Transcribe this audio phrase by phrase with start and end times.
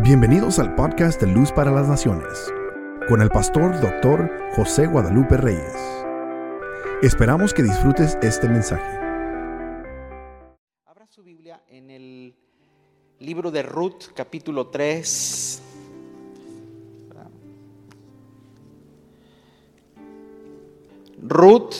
[0.00, 2.52] Bienvenidos al podcast de Luz para las Naciones,
[3.08, 5.74] con el pastor doctor José Guadalupe Reyes.
[7.02, 8.98] Esperamos que disfrutes este mensaje.
[10.84, 12.34] Abra su Biblia en el
[13.20, 15.62] libro de Ruth, capítulo 3.
[21.22, 21.74] Ruth,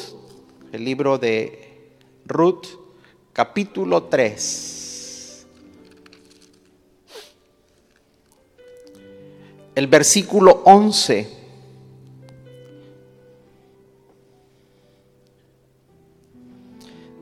[0.73, 2.67] el libro de Ruth,
[3.35, 4.76] capítulo 3.
[9.77, 11.29] El versículo 11.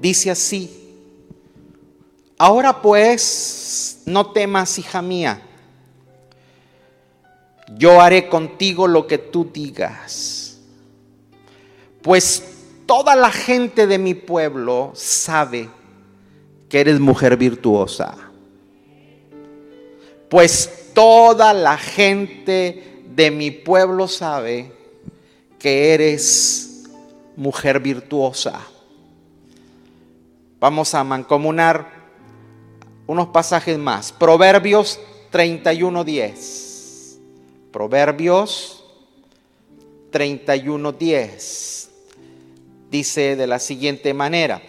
[0.00, 0.70] Dice así.
[2.38, 5.42] Ahora pues, no temas, hija mía.
[7.76, 10.60] Yo haré contigo lo que tú digas.
[12.02, 12.44] Pues
[12.86, 15.68] toda la gente de mi pueblo sabe
[16.68, 18.16] que eres mujer virtuosa.
[20.28, 24.72] Pues toda la gente de mi pueblo sabe
[25.58, 26.84] que eres
[27.36, 28.60] mujer virtuosa.
[30.60, 31.90] Vamos a mancomunar
[33.06, 34.12] unos pasajes más.
[34.12, 34.98] Proverbios
[35.32, 37.18] 31.10.
[37.70, 38.84] Proverbios
[40.12, 41.88] 31.10.
[42.90, 44.62] Dice de la siguiente manera.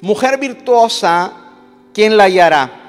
[0.00, 1.32] Mujer virtuosa,
[1.94, 2.83] ¿quién la hallará?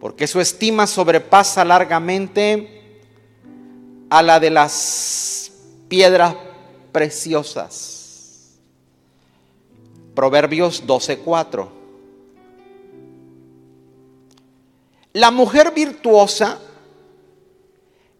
[0.00, 3.00] Porque su estima sobrepasa largamente
[4.10, 5.52] a la de las
[5.88, 6.34] piedras
[6.92, 8.58] preciosas.
[10.14, 11.68] Proverbios 12.4.
[15.14, 16.58] La mujer virtuosa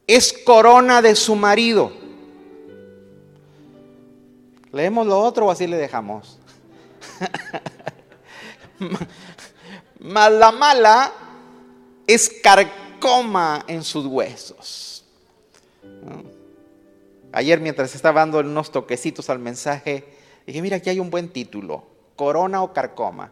[0.06, 1.92] es corona de su marido.
[4.72, 6.38] ¿Leemos lo otro o así le dejamos?
[10.00, 11.12] Mas la mala
[12.08, 15.04] es carcoma en sus huesos.
[17.30, 20.04] Ayer mientras estaba dando unos toquecitos al mensaje,
[20.46, 23.30] dije, mira, aquí hay un buen título, corona o carcoma.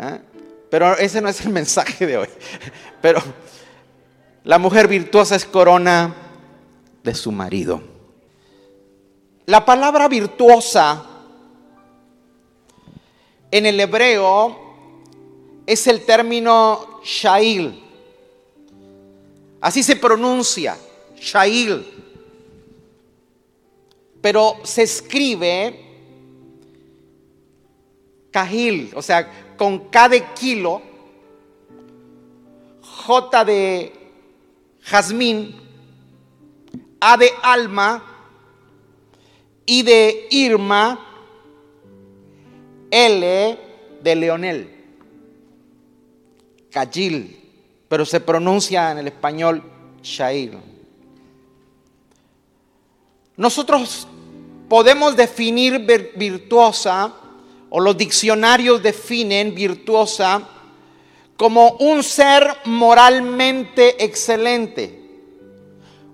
[0.00, 0.18] ¿Ah?
[0.70, 2.28] Pero ese no es el mensaje de hoy.
[3.02, 3.20] Pero
[4.44, 6.14] la mujer virtuosa es corona
[7.04, 7.82] de su marido.
[9.44, 11.04] La palabra virtuosa
[13.50, 14.67] en el hebreo
[15.68, 17.78] es el término shail.
[19.60, 20.78] Así se pronuncia,
[21.20, 21.84] shail.
[24.22, 25.78] Pero se escribe
[28.30, 30.80] kahil, o sea, con K de kilo,
[32.80, 33.92] J de
[34.80, 35.54] jazmín,
[36.98, 38.02] A de alma,
[39.66, 40.98] I de Irma,
[42.90, 43.58] L
[44.02, 44.77] de Leonel.
[47.88, 49.62] Pero se pronuncia en el español
[50.02, 50.58] Shail.
[53.36, 54.06] Nosotros
[54.68, 55.78] podemos definir
[56.16, 57.14] virtuosa,
[57.70, 60.48] o los diccionarios definen virtuosa
[61.36, 64.98] como un ser moralmente excelente,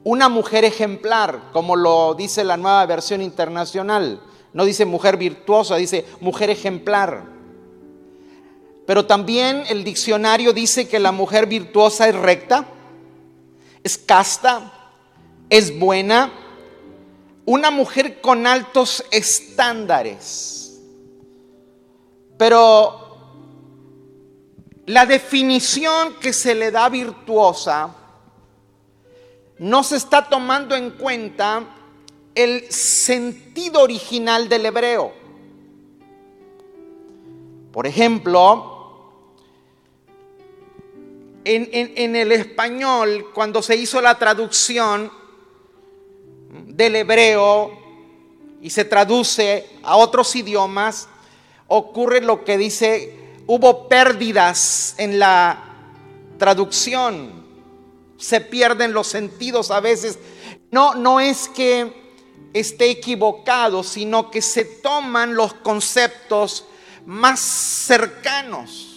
[0.05, 4.21] una mujer ejemplar, como lo dice la nueva versión internacional.
[4.53, 7.34] No dice mujer virtuosa, dice mujer ejemplar.
[8.87, 12.67] Pero también el diccionario dice que la mujer virtuosa es recta,
[13.83, 14.73] es casta,
[15.49, 16.33] es buena,
[17.47, 20.81] una mujer con altos estándares.
[22.37, 23.05] Pero
[24.87, 27.95] la definición que se le da virtuosa
[29.59, 31.65] no se está tomando en cuenta
[32.35, 35.13] el sentido original del hebreo.
[37.73, 38.74] Por ejemplo,
[41.45, 45.13] en, el español, cuando se hizo la traducción
[46.67, 47.71] del hebreo
[48.63, 51.09] y se traduce a otros idiomas,
[51.69, 55.63] ocurre lo que dice, hubo pérdidas en la
[56.39, 57.45] traducción,
[58.17, 60.19] se pierden los sentidos a veces.
[60.71, 62.05] No, no es que
[62.55, 66.65] esté equivocado, sino que se toman los conceptos
[67.05, 68.94] más cercanos.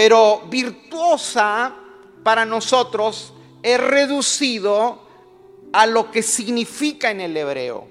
[0.00, 1.74] Pero virtuosa
[2.22, 4.98] para nosotros es reducido
[5.74, 7.86] a lo que significa en el hebreo.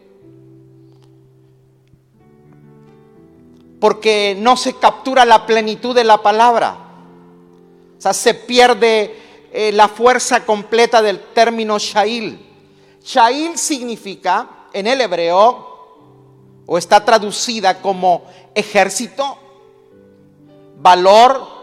[3.79, 6.79] Porque no se captura la plenitud de la palabra.
[7.95, 9.15] O sea, se pierde
[9.53, 12.39] eh, la fuerza completa del término Shail.
[13.03, 18.23] Shail significa en el hebreo, o está traducida como
[18.55, 19.37] ejército,
[20.79, 21.58] valor,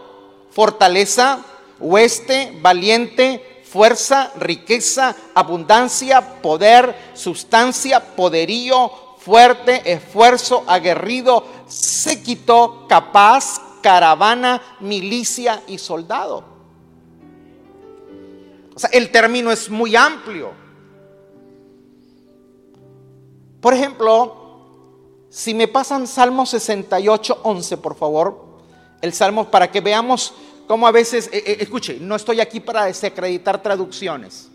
[0.57, 1.45] fortaleza,
[1.79, 8.89] hueste, valiente, fuerza, riqueza, abundancia, poder, sustancia, poderío,
[9.19, 16.43] fuerte, esfuerzo, aguerrido, séquito, capaz, caravana, milicia y soldado.
[18.73, 20.53] O sea, el término es muy amplio.
[23.61, 24.57] Por ejemplo,
[25.29, 28.47] si me pasan Salmo 68, 11, por favor,
[29.01, 30.33] el Salmo para que veamos
[30.67, 34.49] cómo a veces, eh, eh, escuche, no estoy aquí para desacreditar traducciones.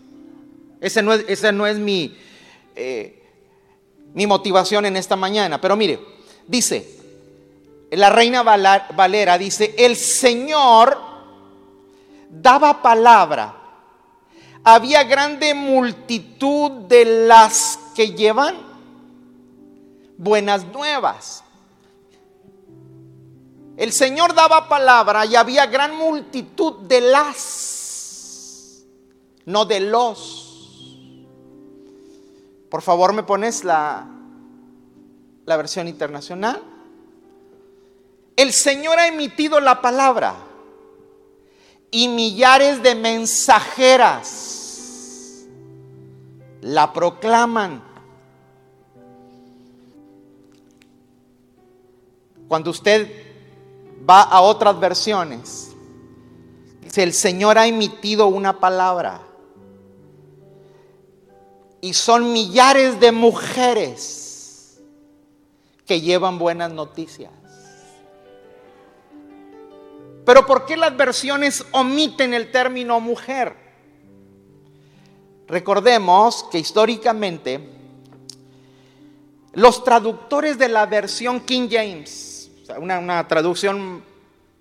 [0.79, 2.15] Ese no es, esa no es mi,
[2.75, 3.21] eh,
[4.13, 5.59] mi motivación en esta mañana.
[5.59, 5.99] Pero mire,
[6.47, 6.87] dice,
[7.91, 10.97] la reina Valera dice, el Señor
[12.29, 13.59] daba palabra.
[14.63, 18.55] Había grande multitud de las que llevan
[20.17, 21.43] buenas nuevas.
[23.77, 28.83] El Señor daba palabra y había gran multitud de las,
[29.45, 30.39] no de los.
[32.69, 34.07] Por favor, me pones la,
[35.45, 36.61] la versión internacional.
[38.35, 40.35] El Señor ha emitido la palabra
[41.91, 44.53] y millares de mensajeras
[46.63, 47.83] la proclaman.
[52.47, 53.22] Cuando usted
[54.09, 55.73] va a otras versiones,
[56.95, 59.21] el Señor ha emitido una palabra.
[61.81, 64.81] Y son millares de mujeres
[65.85, 67.31] que llevan buenas noticias.
[70.25, 73.57] Pero ¿por qué las versiones omiten el término mujer?
[75.47, 77.69] Recordemos que históricamente
[79.51, 82.32] los traductores de la versión King James,
[82.79, 84.03] una, traducción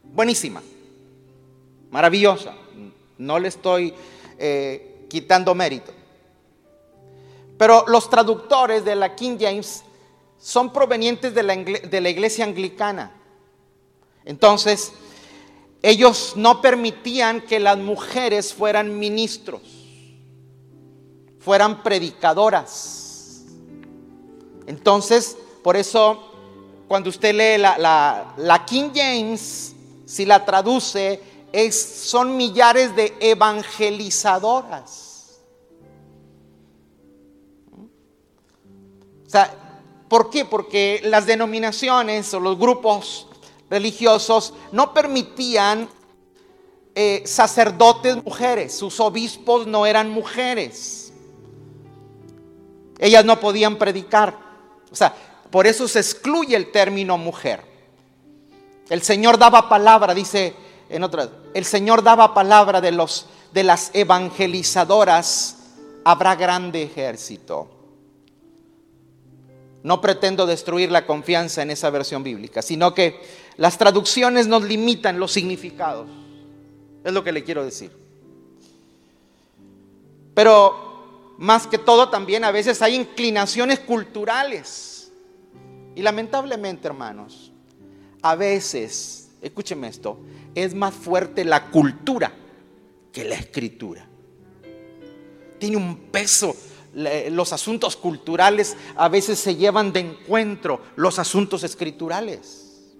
[0.03, 0.63] buenísima,
[1.91, 2.55] maravillosa,
[3.19, 3.95] no le estoy
[4.39, 5.93] eh, quitando mérito,
[7.59, 9.85] pero los traductores de la King James
[10.39, 13.13] son provenientes de la, de la iglesia anglicana.
[14.25, 14.93] Entonces,
[15.83, 19.63] ellos no permitían que las mujeres fueran ministros,
[21.41, 23.45] fueran predicadoras.
[24.67, 26.32] Entonces, por eso,
[26.93, 29.75] cuando usted lee la, King James,
[30.05, 35.41] si la traduce, es, son millares de evangelizadoras.
[39.27, 39.55] O sea,
[40.07, 40.45] ¿por qué?
[40.45, 43.27] Porque las denominaciones o los grupos
[43.71, 45.89] religiosos no permitían
[46.95, 51.11] eh, sacerdotes mujeres, sus obispos no eran mujeres.
[52.99, 54.37] Ellas no podían predicar.
[54.91, 57.63] O sea, por eso se excluye el término mujer.
[58.91, 60.55] El Señor daba palabra, dice
[60.89, 65.59] en otras, el Señor daba palabra de los de las evangelizadoras,
[66.05, 67.69] habrá grande ejército.
[69.83, 73.21] No pretendo destruir la confianza en esa versión bíblica, sino que
[73.57, 76.09] las traducciones nos limitan los significados.
[77.05, 77.91] Es lo que le quiero decir.
[80.35, 84.92] Pero más que todo también a veces hay inclinaciones culturales.
[85.95, 87.53] Y lamentablemente, hermanos,
[88.23, 90.19] a veces, escúcheme esto,
[90.55, 92.33] es más fuerte la cultura
[93.13, 94.07] que la escritura.
[95.59, 96.55] Tiene un peso
[96.95, 102.93] los asuntos culturales a veces se llevan de encuentro los asuntos escriturales.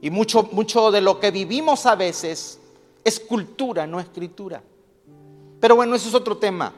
[0.00, 2.60] Y mucho, mucho de lo que vivimos a veces
[3.02, 4.62] es cultura, no escritura.
[5.58, 6.72] Pero bueno, eso es otro tema.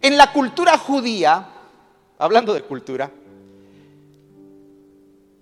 [0.00, 1.48] En la cultura judía,
[2.22, 3.10] hablando de cultura,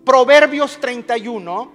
[0.02, 1.70] Proverbios 31,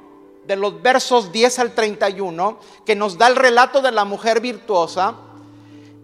[0.48, 5.16] de los versos 10 al 31, que nos da el relato de la mujer virtuosa,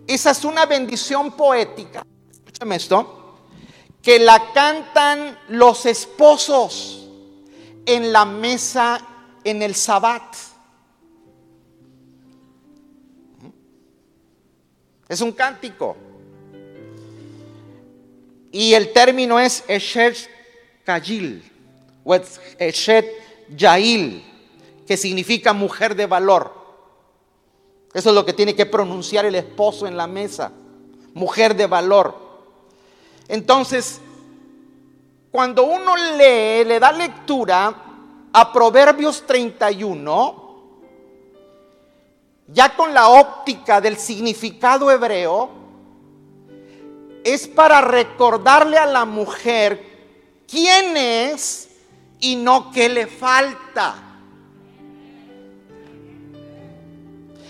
[0.05, 2.05] esa es una bendición poética.
[2.31, 3.37] Escúchame esto.
[4.03, 7.09] Que la cantan los esposos
[7.85, 9.01] en la mesa
[9.43, 10.35] en el sabbat.
[15.09, 16.10] Es un cántico.
[18.51, 20.29] Y el término es Eshet
[20.83, 21.49] Kajil
[22.03, 22.15] o
[22.59, 23.07] Eshet
[23.55, 24.23] Yail,
[24.85, 26.53] que significa mujer de valor.
[27.93, 30.51] Eso es lo que tiene que pronunciar el esposo en la mesa.
[31.13, 32.15] Mujer de valor.
[33.27, 34.01] Entonces,
[35.31, 37.73] cuando uno lee, le da lectura
[38.33, 40.41] a Proverbios 31,
[42.47, 45.60] ya con la óptica del significado hebreo,
[47.23, 51.69] es para recordarle a la mujer quién es
[52.19, 53.95] y no qué le falta.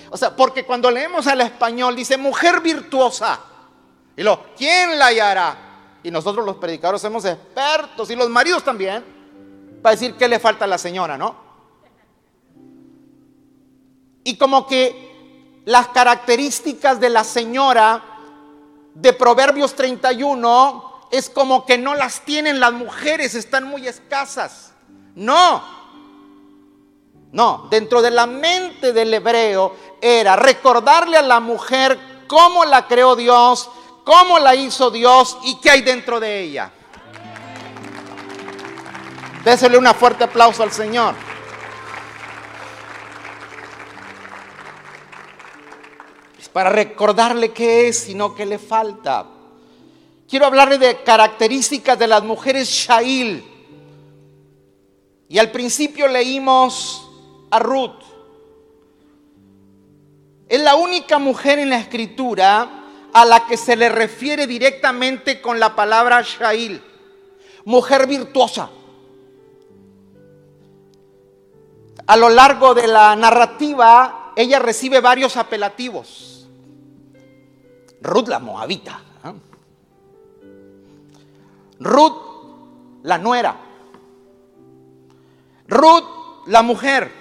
[0.10, 3.40] O sea, porque cuando leemos al español dice mujer virtuosa.
[4.18, 5.58] Y lo, ¿quién la hallará?
[6.04, 9.04] Y nosotros los predicadores somos expertos y los maridos también
[9.82, 11.36] para decir qué le falta a la señora, ¿no?
[14.24, 18.11] Y como que las características de la señora
[18.94, 24.74] de Proverbios 31 es como que no las tienen las mujeres, están muy escasas.
[25.16, 25.62] No,
[27.32, 33.16] no, dentro de la mente del hebreo era recordarle a la mujer cómo la creó
[33.16, 33.70] Dios,
[34.04, 36.72] cómo la hizo Dios y qué hay dentro de ella.
[39.44, 41.16] Désele un fuerte aplauso al Señor.
[46.54, 49.26] Para recordarle qué es y no qué le falta.
[50.28, 53.44] Quiero hablarle de características de las mujeres Shail.
[55.28, 57.10] Y al principio leímos
[57.50, 58.02] a Ruth.
[60.48, 62.82] Es la única mujer en la escritura
[63.14, 66.82] a la que se le refiere directamente con la palabra Shail,
[67.66, 68.70] mujer virtuosa.
[72.08, 76.31] A lo largo de la narrativa, ella recibe varios apelativos.
[78.02, 79.02] Ruth la Moabita.
[81.80, 83.60] Ruth la nuera.
[85.68, 87.12] Ruth la mujer.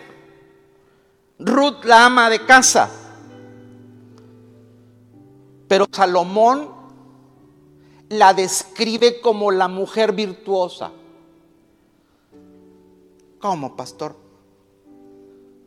[1.39, 2.91] Ruth la ama de casa.
[5.69, 6.69] Pero Salomón
[8.09, 10.91] la describe como la mujer virtuosa.
[13.39, 14.17] ¿Cómo, pastor?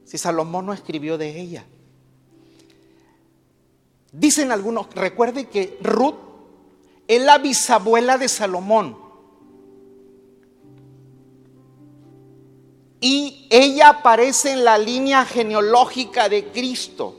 [0.04, 1.66] Si Salomón no escribió de ella.
[4.14, 6.14] Dicen algunos, recuerde que Ruth
[7.08, 8.96] es la bisabuela de Salomón.
[13.02, 17.18] Y ella aparece en la línea genealógica de Cristo.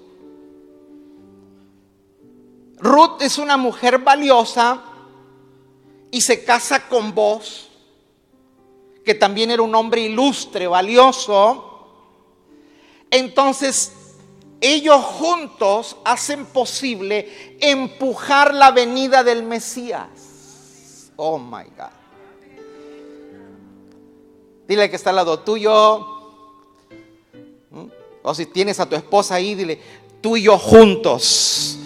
[2.78, 4.82] Ruth es una mujer valiosa
[6.12, 7.70] y se casa con vos,
[9.04, 11.72] que también era un hombre ilustre, valioso.
[13.10, 13.93] Entonces,
[14.60, 21.10] ellos juntos hacen posible empujar la venida del Mesías.
[21.16, 21.90] Oh my God.
[24.66, 25.98] Dile que está al lado tuyo.
[27.70, 27.86] ¿Mm?
[28.22, 29.80] O si tienes a tu esposa ahí, dile,
[30.20, 31.78] tú y yo juntos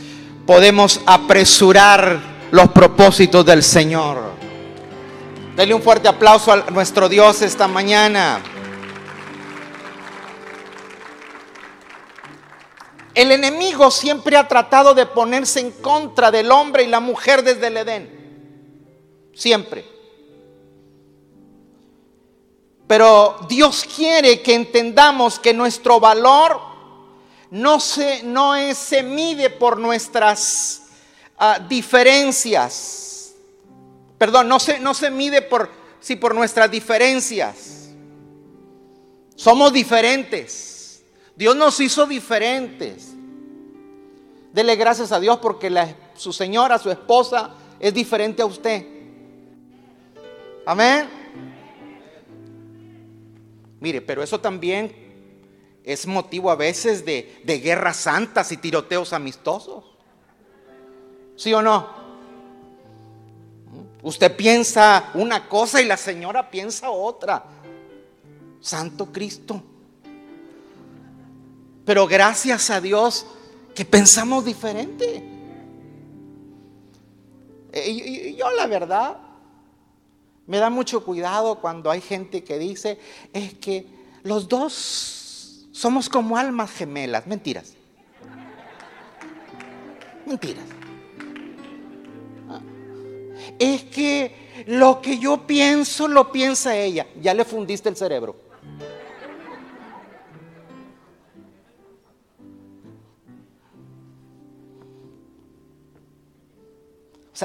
[0.46, 2.18] podemos apresurar
[2.50, 4.18] los propósitos del Señor.
[5.56, 8.40] Dale un fuerte aplauso a nuestro Dios esta mañana.
[13.18, 17.66] El enemigo siempre ha tratado de ponerse en contra del hombre y la mujer desde
[17.66, 19.28] el Edén.
[19.34, 19.84] Siempre.
[22.87, 26.60] Pero Dios quiere que entendamos que nuestro valor
[27.50, 30.82] no se, no es, se mide por nuestras
[31.40, 33.34] uh, diferencias.
[34.16, 37.88] Perdón, no se, no se mide por, sí, por nuestras diferencias.
[39.34, 40.77] Somos diferentes.
[41.38, 43.14] Dios nos hizo diferentes.
[44.52, 45.71] Dele gracias a Dios porque
[46.16, 48.85] su señora, su esposa, es diferente a usted.
[50.66, 51.09] Amén.
[53.78, 54.92] Mire, pero eso también
[55.85, 59.85] es motivo a veces de, guerras santas y tiroteos amistosos.
[61.37, 61.88] ¿Sí o no?
[64.02, 67.45] Usted piensa una cosa y la señora piensa otra.
[68.61, 69.62] Santo Cristo.
[71.88, 73.25] Pero gracias a Dios
[73.75, 75.25] que pensamos diferente.
[77.73, 79.16] Eh, y yo la verdad,
[80.47, 82.99] me da mucho cuidado cuando hay gente que dice,
[83.33, 83.87] es que
[84.23, 87.26] los dos somos como almas gemelas.
[87.26, 87.73] Mentiras.
[90.26, 90.64] Mentiras.
[93.59, 97.07] Es que lo que yo pienso lo piensa ella.
[97.18, 98.47] Ya le fundiste el cerebro.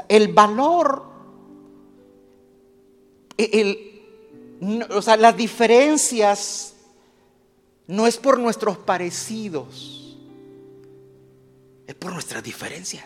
[0.07, 1.03] El valor,
[3.37, 4.01] el,
[4.89, 6.75] o sea, las diferencias
[7.87, 10.17] no es por nuestros parecidos,
[11.85, 13.05] es por nuestras diferencias.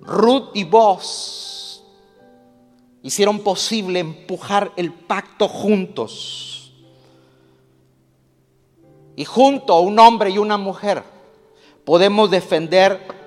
[0.00, 1.84] Ruth y vos
[3.02, 6.72] hicieron posible empujar el pacto juntos.
[9.14, 11.02] Y junto a un hombre y una mujer
[11.84, 13.21] podemos defender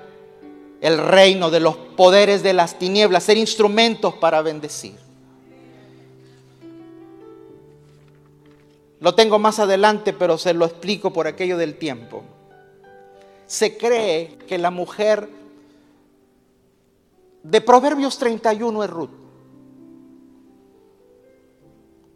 [0.86, 4.94] el reino de los poderes de las tinieblas, ser instrumentos para bendecir.
[9.00, 12.22] Lo tengo más adelante, pero se lo explico por aquello del tiempo.
[13.48, 15.28] se cree que la mujer
[17.42, 19.10] de Proverbios 31 es Ruth.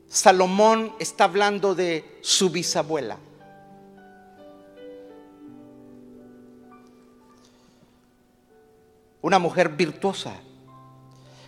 [0.06, 3.18] Salomón está hablando de su bisabuela.
[9.22, 10.34] Una mujer virtuosa.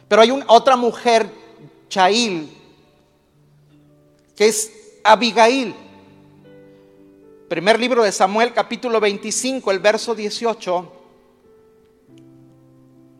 [0.08, 1.28] Pero hay otra mujer,
[1.88, 2.50] Chail,
[4.36, 5.74] que es Abigail.
[7.48, 10.92] Primer libro de Samuel, capítulo 25, el verso 18.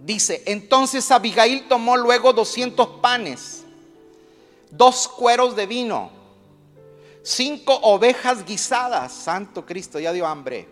[0.05, 3.63] Dice, entonces Abigail tomó luego 200 panes,
[4.71, 6.11] dos cueros de vino,
[7.23, 10.67] cinco ovejas guisadas, santo Cristo, ya dio hambre,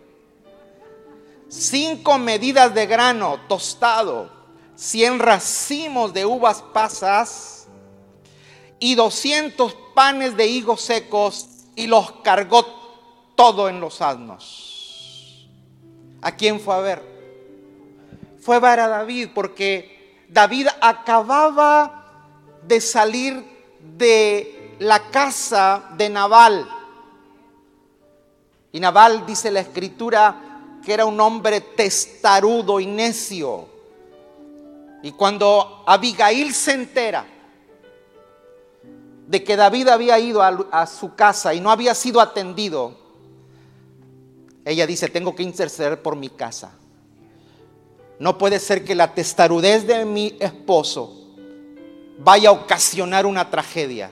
[1.51, 4.31] cinco medidas de grano tostado,
[4.75, 7.67] cien racimos de uvas pasas
[8.79, 12.65] y 200 panes de higos secos y los cargó
[13.35, 15.49] todo en los asnos.
[16.21, 17.11] ¿A quién fue a ver?
[18.39, 22.31] Fue a ver a David porque David acababa
[22.63, 26.67] de salir de la casa de Nabal.
[28.71, 30.50] Y Nabal dice la escritura
[30.83, 33.67] que era un hombre testarudo y necio.
[35.03, 37.25] Y cuando Abigail se entera
[39.27, 42.97] de que David había ido a, su casa y no había sido atendido,
[44.65, 46.73] ella dice, tengo que interceder por mi casa.
[48.19, 51.15] No puede ser que la testarudez de mi esposo
[52.19, 54.11] vaya a ocasionar una tragedia.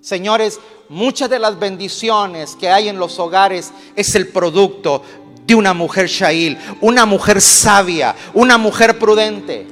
[0.00, 5.02] Señores, muchas de las bendiciones que hay en los hogares es el producto
[5.48, 9.66] de una mujer Shail, una mujer sabia, una mujer prudente.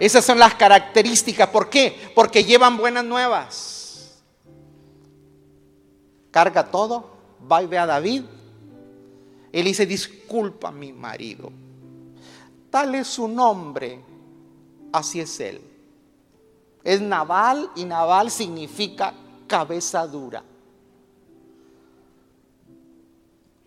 [0.00, 1.50] Esas son las características.
[1.50, 2.12] ¿Por qué?
[2.14, 4.22] Porque llevan buenas nuevas.
[6.30, 7.10] Carga todo,
[7.50, 8.22] va y ve a David.
[9.52, 11.52] Él dice, disculpa mi marido.
[12.70, 14.00] Tal es su nombre,
[14.94, 15.60] así es él.
[16.82, 19.12] Es Naval y Naval significa
[19.46, 20.42] cabeza dura.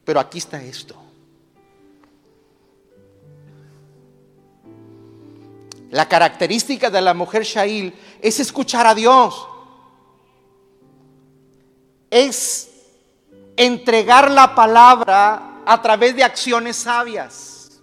[0.03, 0.95] Pero aquí está esto.
[5.91, 9.47] La característica de la mujer Shail es escuchar a Dios.
[12.09, 12.69] Es
[13.55, 17.81] entregar la palabra a través de acciones sabias.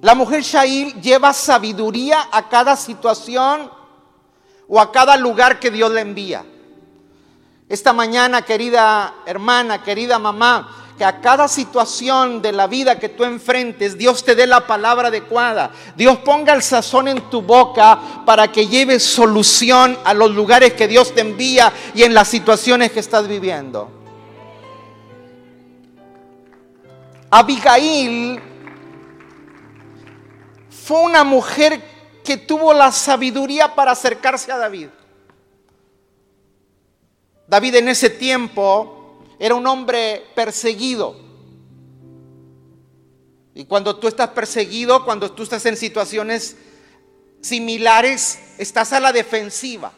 [0.00, 3.70] La mujer Shail lleva sabiduría a cada situación
[4.68, 6.44] o a cada lugar que Dios le envía.
[7.68, 13.24] Esta mañana, querida hermana, querida mamá, que a cada situación de la vida que tú
[13.24, 15.72] enfrentes, Dios te dé la palabra adecuada.
[15.96, 20.86] Dios ponga el sazón en tu boca para que lleves solución a los lugares que
[20.86, 23.90] Dios te envía y en las situaciones que estás viviendo.
[27.30, 28.40] Abigail
[30.70, 31.93] fue una mujer
[32.24, 34.88] que tuvo la sabiduría para acercarse a David.
[37.46, 41.16] David en ese tiempo era un hombre perseguido.
[43.54, 46.56] Y cuando tú estás perseguido, cuando tú estás en situaciones
[47.42, 49.92] similares, estás a la defensiva.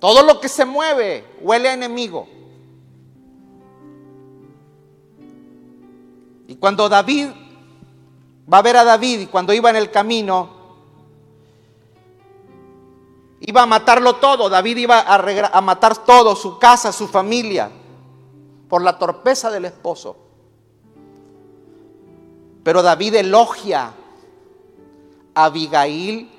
[0.00, 2.28] Todo lo que se mueve huele a enemigo.
[6.48, 7.28] Y cuando David
[8.52, 10.60] va a ver a David cuando iba en el camino,
[13.40, 14.48] Iba a matarlo todo.
[14.48, 17.70] David iba a, matar todo, su casa, su familia,
[18.68, 20.16] por la torpeza del esposo.
[22.62, 23.94] Pero David elogia
[25.34, 26.30] a Abigail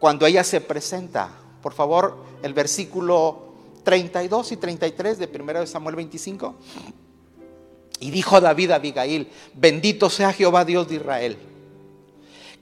[0.00, 1.30] cuando ella se presenta.
[1.62, 3.44] Por favor, el versículo
[3.84, 6.54] 32 y 33 de 1 Samuel 25.
[8.04, 11.38] Y dijo David a Abigail, bendito sea Jehová Dios de Israel,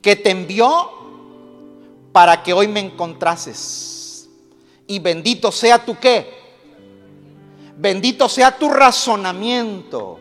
[0.01, 0.89] que te envió
[2.13, 4.29] para que hoy me encontrases.
[4.87, 6.31] Y bendito sea tu qué.
[7.77, 10.21] Bendito sea tu razonamiento.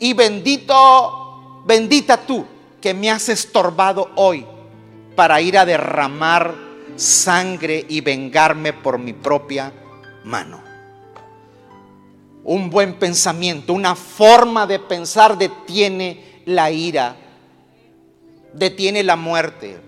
[0.00, 2.44] Y bendito, bendita tú
[2.80, 4.44] que me has estorbado hoy
[5.14, 6.52] para ir a derramar
[6.96, 9.72] sangre y vengarme por mi propia
[10.24, 10.69] mano.
[12.44, 17.16] Un buen pensamiento, una forma de pensar detiene la ira,
[18.52, 19.80] detiene la muerte.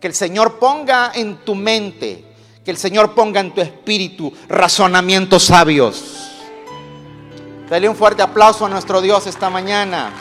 [0.00, 2.24] Que el Señor ponga en tu mente,
[2.64, 6.30] que el Señor ponga en tu espíritu razonamientos sabios.
[7.68, 10.12] Dale un fuerte aplauso a nuestro Dios esta mañana.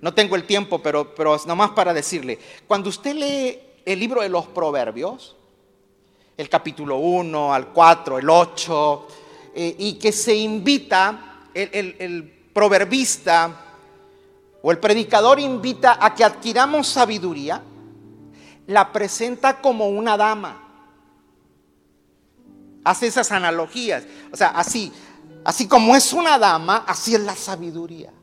[0.00, 4.30] No tengo el tiempo, pero, pero nomás para decirle, cuando usted lee el libro de
[4.30, 5.36] los proverbios,
[6.40, 9.08] el capítulo 1 al 4, el 8,
[9.54, 12.24] eh, y que se invita, el, el
[12.54, 13.66] proverbista
[14.62, 17.62] o el predicador invita a que adquiramos sabiduría,
[18.68, 20.66] la presenta como una dama.
[22.84, 24.04] Hace esas analogías.
[24.32, 24.90] O sea, así,
[25.44, 28.14] así como es una dama, así es la sabiduría.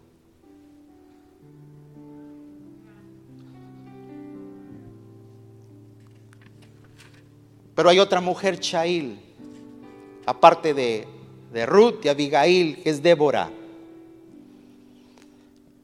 [7.77, 9.19] Pero hay otra mujer, Chail,
[10.25, 11.07] aparte de,
[11.53, 13.51] de Ruth y Abigail, que es Débora.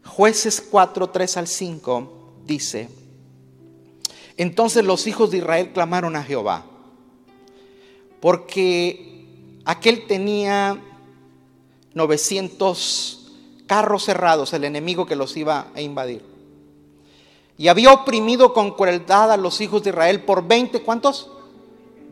[0.03, 2.89] Jueces 4, 3 al 5 dice,
[4.37, 6.65] entonces los hijos de Israel clamaron a Jehová,
[8.19, 9.27] porque
[9.63, 10.81] aquel tenía
[11.93, 13.33] 900
[13.67, 16.25] carros cerrados, el enemigo que los iba a invadir.
[17.55, 21.29] Y había oprimido con crueldad a los hijos de Israel por 20, ¿cuántos?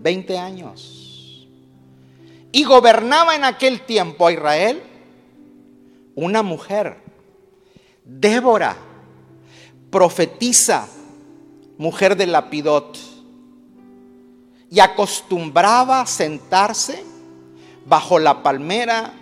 [0.02, 1.48] 20 años.
[2.52, 4.82] Y gobernaba en aquel tiempo a Israel
[6.16, 6.98] una mujer,
[8.04, 8.76] Débora,
[9.90, 10.88] profetiza,
[11.78, 12.98] mujer de Lapidot,
[14.70, 17.04] y acostumbraba sentarse
[17.86, 19.14] bajo la palmera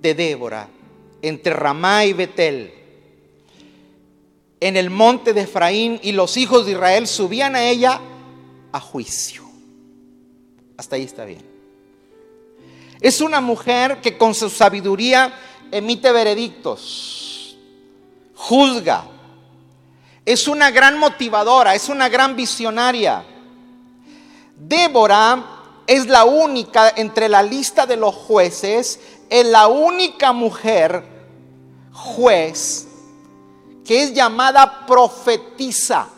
[0.00, 0.68] de Débora,
[1.22, 2.74] entre Ramá y Betel,
[4.60, 8.00] en el monte de Efraín, y los hijos de Israel subían a ella
[8.72, 9.39] a juicio.
[10.80, 11.44] Hasta ahí está bien.
[13.02, 15.30] Es una mujer que con su sabiduría
[15.70, 17.54] emite veredictos,
[18.34, 19.04] juzga.
[20.24, 23.22] Es una gran motivadora, es una gran visionaria.
[24.56, 25.44] Débora
[25.86, 31.04] es la única entre la lista de los jueces, es la única mujer
[31.92, 32.88] juez
[33.84, 36.08] que es llamada profetisa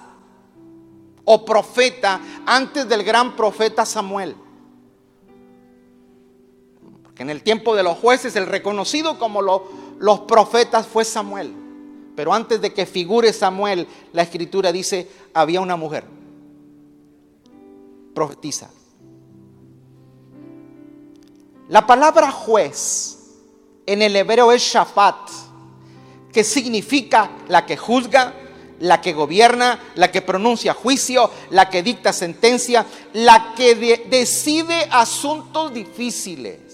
[1.25, 4.37] o profeta antes del gran profeta Samuel
[7.19, 11.55] en el tiempo de los jueces el reconocido como los profetas fue Samuel.
[12.17, 16.05] Pero antes de que figure Samuel, la escritura dice, había una mujer,
[18.13, 18.71] profetiza.
[21.69, 23.19] La palabra juez
[23.87, 25.31] en el hebreo es shafat,
[26.33, 28.35] que significa la que juzga,
[28.81, 33.77] la que gobierna, la que pronuncia juicio, la que dicta sentencia, la que
[34.11, 36.72] decide asuntos difíciles.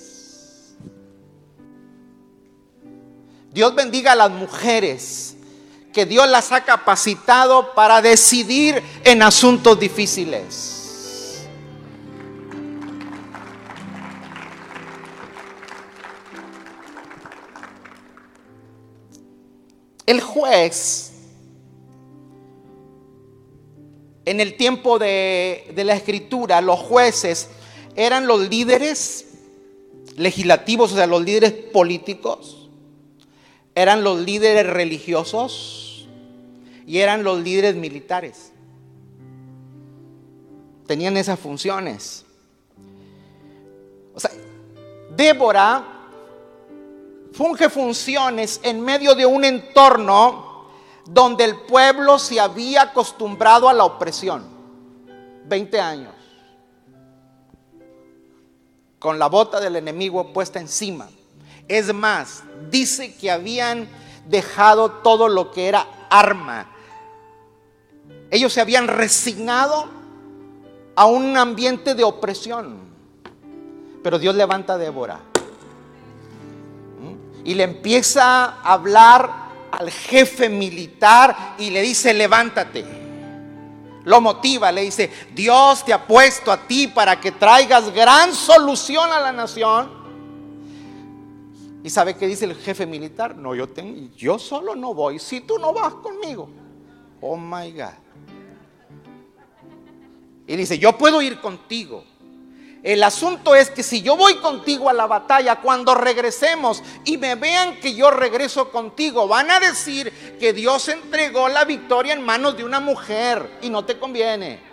[3.58, 5.34] Dios bendiga a las mujeres
[5.92, 11.48] que Dios las ha capacitado para decidir en asuntos difíciles.
[20.06, 21.10] El juez,
[24.24, 27.48] en el tiempo de, la escritura, los jueces
[27.96, 29.24] eran los líderes
[30.16, 32.57] legislativos, o sea, los líderes políticos
[33.78, 36.08] eran los líderes religiosos
[36.84, 38.50] y eran los líderes militares.
[40.88, 42.24] Tenían esas funciones.
[44.12, 44.32] O sea,
[45.14, 45.84] Débora
[47.32, 50.66] funge funciones en medio de un entorno
[51.04, 54.44] donde el pueblo se había acostumbrado a la opresión.
[55.44, 56.14] 20 años.
[58.98, 61.08] Con la bota del enemigo puesta encima.
[61.68, 63.88] Es más, dice que habían
[64.26, 66.66] dejado todo lo que era arma.
[68.30, 69.86] Ellos se habían resignado
[70.96, 72.78] a un ambiente de opresión.
[74.02, 75.20] Pero Dios levanta a Débora.
[77.44, 79.30] Y le empieza a hablar
[79.70, 82.84] al jefe militar y le dice, levántate.
[84.04, 89.12] Lo motiva, le dice, Dios te ha puesto a ti para que traigas gran solución
[89.12, 89.97] a la nación.
[91.82, 93.36] ¿Y sabe qué dice el jefe militar?
[93.36, 96.48] No, yo, tengo, yo solo no voy si tú no vas conmigo.
[97.20, 98.08] Oh my God.
[100.46, 102.04] Y dice, yo puedo ir contigo.
[102.82, 107.34] El asunto es que si yo voy contigo a la batalla, cuando regresemos y me
[107.34, 112.56] vean que yo regreso contigo, van a decir que Dios entregó la victoria en manos
[112.56, 114.67] de una mujer y no te conviene.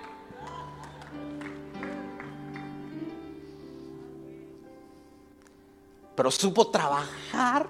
[6.15, 7.67] pero supo trabajar.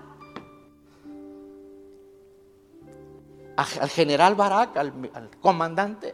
[3.58, 6.14] Al general Barak, al, comandante.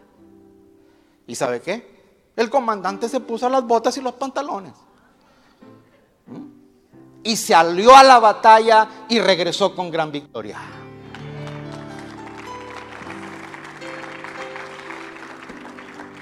[1.28, 2.32] ¿Y sabe qué?
[2.36, 4.74] El comandante se puso las botas y los pantalones.
[6.28, 6.62] ¿Mm?
[7.24, 10.60] Y se alió a la batalla y regresó con gran victoria.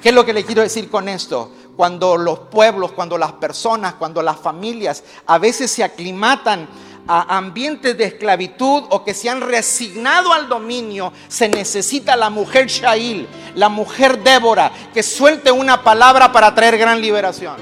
[0.02, 1.52] ¿Qué es lo que le quiero decir con esto?
[1.80, 6.68] Cuando los pueblos, cuando las personas, cuando las familias a veces se aclimatan
[7.08, 12.68] a ambientes de esclavitud o que se han resignado al dominio, se necesita la mujer
[12.68, 17.56] Shail, la mujer Débora, que suelte una palabra para traer gran liberación.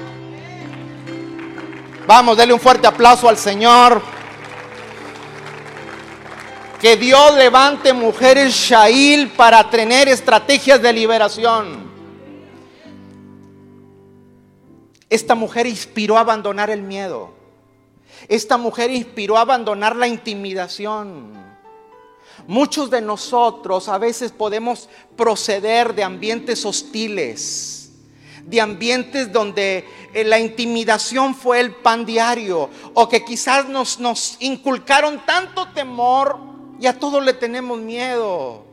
[2.04, 4.02] Vamos, denle un fuerte aplauso al Señor.
[6.80, 11.87] Que Dios levante mujeres Shail para tener estrategias de liberación.
[15.10, 17.30] Esta mujer inspiró a abandonar el miedo.
[18.28, 21.32] Esta mujer inspiró a abandonar la intimidación.
[22.46, 27.90] Muchos de nosotros a veces podemos proceder de ambientes hostiles,
[28.44, 34.36] de ambientes donde eh, la intimidación fue el pan diario, o que quizás nos, nos
[34.40, 36.38] inculcaron tanto temor
[36.80, 38.64] y a todos le tenemos miedo.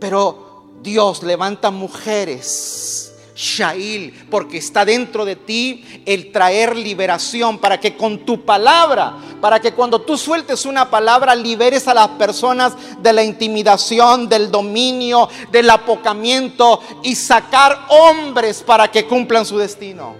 [0.00, 3.03] Pero Dios levanta mujeres
[3.34, 9.60] Shail, porque está dentro de ti el traer liberación para que con tu palabra, para
[9.60, 15.28] que cuando tú sueltes una palabra liberes a las personas de la intimidación, del dominio,
[15.50, 20.14] del apocamiento y sacar hombres para que cumplan su destino.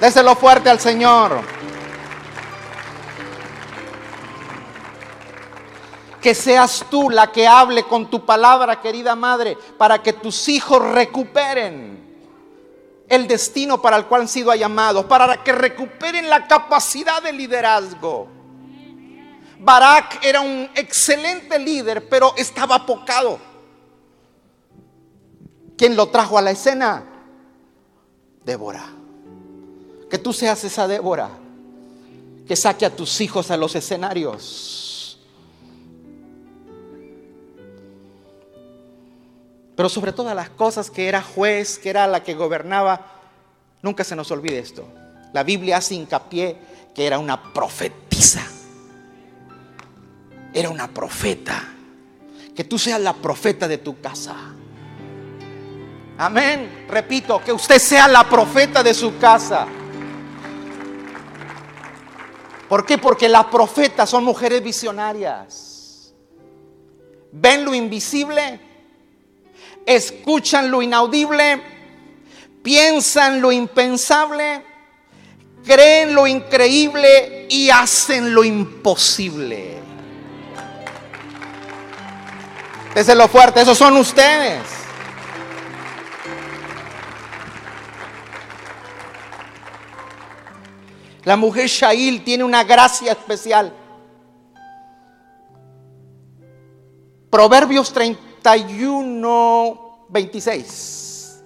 [0.00, 1.59] Déselo fuerte al Señor.
[6.20, 10.82] Que seas tú la que hable con tu palabra, querida madre, para que tus hijos
[10.92, 11.98] recuperen
[13.08, 18.28] el destino para el cual han sido llamados, para que recuperen la capacidad de liderazgo.
[19.58, 23.38] Barak era un excelente líder, pero estaba apocado.
[25.76, 27.04] ¿Quién lo trajo a la escena?
[28.44, 28.86] Débora.
[30.08, 31.30] Que tú seas esa Débora
[32.46, 34.89] que saque a tus hijos a los escenarios
[39.80, 43.00] pero sobre todas las cosas que era juez, que era la que gobernaba,
[43.80, 44.86] nunca se nos olvide esto.
[45.32, 46.58] La Biblia hace hincapié
[46.94, 48.42] que era una profetisa.
[50.52, 51.66] Era una profeta.
[52.54, 54.36] Que tú seas la profeta de tu casa.
[56.18, 56.84] Amén.
[56.86, 59.66] Repito, que usted sea la profeta de su casa.
[62.68, 62.98] ¿Por qué?
[62.98, 66.12] Porque las profetas son mujeres visionarias.
[67.32, 68.68] Ven lo invisible
[69.90, 71.60] escuchan lo inaudible,
[72.62, 74.64] piensan lo impensable,
[75.64, 79.78] creen lo increíble y hacen lo imposible.
[83.16, 84.62] lo fuerte, esos son ustedes.
[91.24, 93.72] La mujer Shail tiene una gracia especial.
[97.28, 101.42] Proverbios 30 31, 26.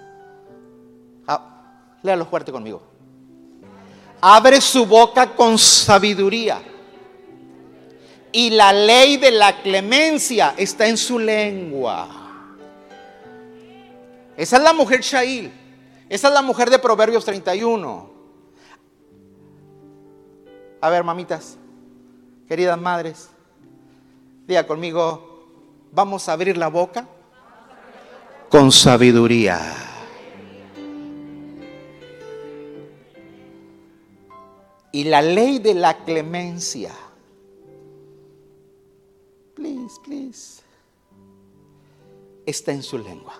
[1.26, 1.40] Ah,
[2.02, 2.82] léalo fuerte conmigo.
[4.20, 6.62] Abre su boca con sabiduría.
[8.32, 12.08] Y la ley de la clemencia está en su lengua.
[14.36, 15.52] Esa es la mujer Shail.
[16.08, 18.10] Esa es la mujer de Proverbios 31.
[20.80, 21.56] A ver, mamitas,
[22.46, 23.30] queridas madres,
[24.46, 25.33] diga conmigo,
[25.94, 27.06] Vamos a abrir la boca
[28.48, 29.60] con sabiduría.
[34.90, 36.92] Y la ley de la clemencia.
[39.54, 40.62] Please, please.
[42.44, 43.34] Está en su lengua.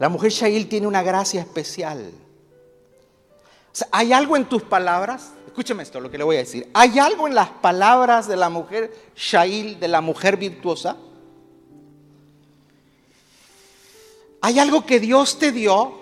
[0.00, 2.10] La mujer Shail tiene una gracia especial.
[3.90, 6.70] Hay algo en tus palabras Escúcheme esto, lo que le voy a decir.
[6.72, 10.96] ¿Hay algo en las palabras de la mujer Shail, de la mujer virtuosa?
[14.40, 15.92] ¿Hay algo que Dios te dio?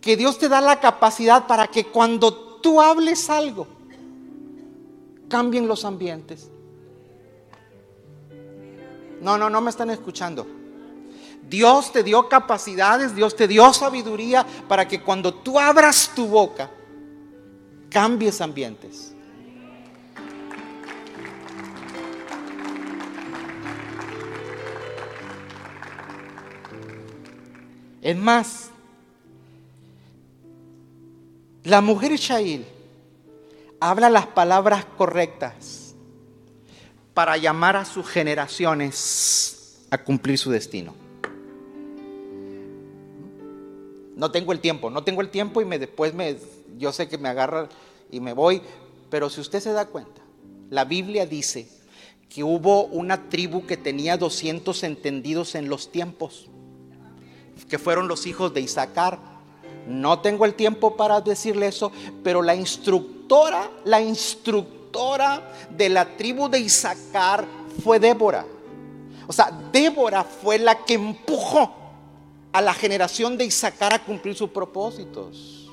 [0.00, 3.66] Que Dios te da la capacidad para que cuando tú hables algo,
[5.28, 6.48] cambien los ambientes.
[9.20, 10.46] No, no, no me están escuchando.
[11.48, 16.70] Dios te dio capacidades, Dios te dio sabiduría para que cuando tú abras tu boca,
[17.90, 19.14] cambies ambientes.
[28.02, 28.70] Es más,
[31.62, 32.66] la mujer Shail
[33.80, 35.94] habla las palabras correctas
[37.14, 41.03] para llamar a sus generaciones a cumplir su destino.
[44.16, 46.36] No tengo el tiempo, no tengo el tiempo y me, después me
[46.78, 47.68] yo sé que me agarra
[48.10, 48.62] y me voy,
[49.10, 50.22] pero si usted se da cuenta,
[50.70, 51.68] la Biblia dice
[52.28, 56.48] que hubo una tribu que tenía 200 entendidos en los tiempos,
[57.68, 59.18] que fueron los hijos de Isaacar.
[59.86, 66.48] No tengo el tiempo para decirle eso, pero la instructora, la instructora de la tribu
[66.48, 67.44] de Isaacar
[67.82, 68.46] fue Débora.
[69.26, 71.83] O sea, Débora fue la que empujó
[72.54, 75.68] a la generación de Isaacar a cumplir sus propósitos.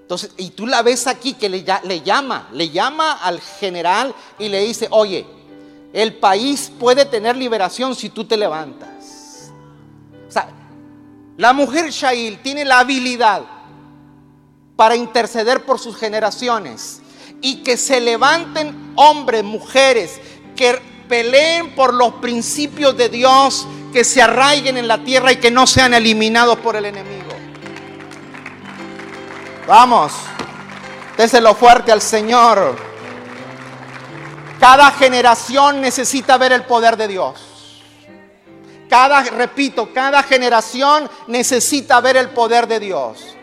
[0.00, 4.48] Entonces, y tú la ves aquí que le, le llama, le llama al general y
[4.48, 5.26] le dice, oye,
[5.92, 9.52] el país puede tener liberación si tú te levantas.
[10.26, 10.48] O sea,
[11.36, 13.42] la mujer Shail tiene la habilidad
[14.74, 17.02] para interceder por sus generaciones
[17.42, 20.18] y que se levanten hombres, mujeres,
[20.56, 20.80] que
[21.10, 25.66] peleen por los principios de Dios, que se arraiguen en la tierra y que no
[25.66, 27.30] sean eliminados por el enemigo.
[29.66, 30.12] Vamos,
[31.16, 32.76] déselo fuerte al Señor.
[34.58, 37.40] Cada generación necesita ver el poder de Dios.
[38.90, 43.36] Cada, repito, cada generación necesita ver el poder de Dios.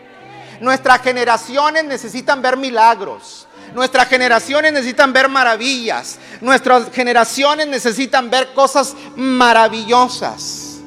[0.60, 3.47] Nuestras generaciones necesitan ver milagros.
[3.74, 6.18] Nuestras generaciones necesitan ver maravillas.
[6.40, 10.78] Nuestras generaciones necesitan ver cosas maravillosas.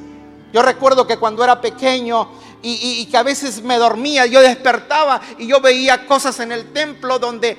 [0.52, 2.28] Yo recuerdo que cuando era pequeño
[2.62, 7.18] y, que a veces me dormía, yo despertaba y yo veía cosas en el templo
[7.18, 7.56] donde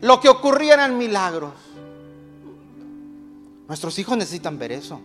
[0.00, 1.52] lo que ocurría eran milagros.
[3.66, 5.00] Nuestros hijos necesitan ver eso.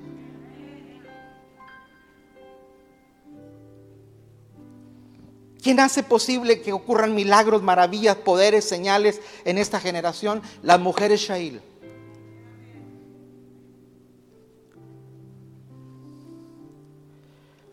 [5.61, 10.41] ¿Quién hace posible que ocurran milagros, maravillas, poderes, señales en esta generación?
[10.63, 11.61] Las mujeres Shail.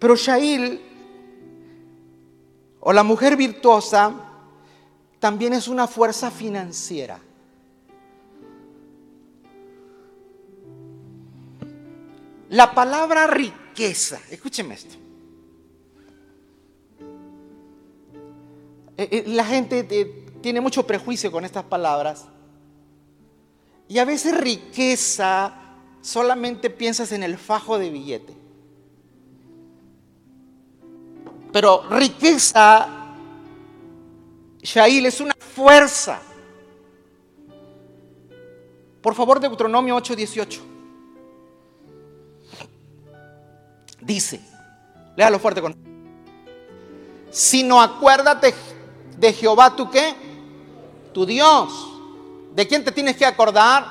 [0.01, 0.81] Pero Shail
[2.81, 4.15] o la mujer virtuosa
[5.21, 7.21] también es una fuerza financiera.
[12.51, 15.06] La palabra riqueza, escúcheme esto.
[19.27, 22.27] La gente eh, tiene mucho prejuicio con estas palabras.
[23.89, 25.55] Y a veces riqueza
[26.01, 28.35] solamente piensas en el fajo de billete.
[31.53, 33.15] Pero riqueza,
[34.63, 36.21] Shail, es una fuerza.
[39.01, 40.61] Por favor, Deuteronomio 8:18.
[44.01, 44.41] Dice,
[45.17, 45.75] léalo fuerte con.
[47.65, 48.55] no acuérdate
[49.19, 50.15] de Jehová tu qué?
[51.13, 51.93] Tu Dios.
[52.55, 53.87] ¿De quién te tienes que acordar?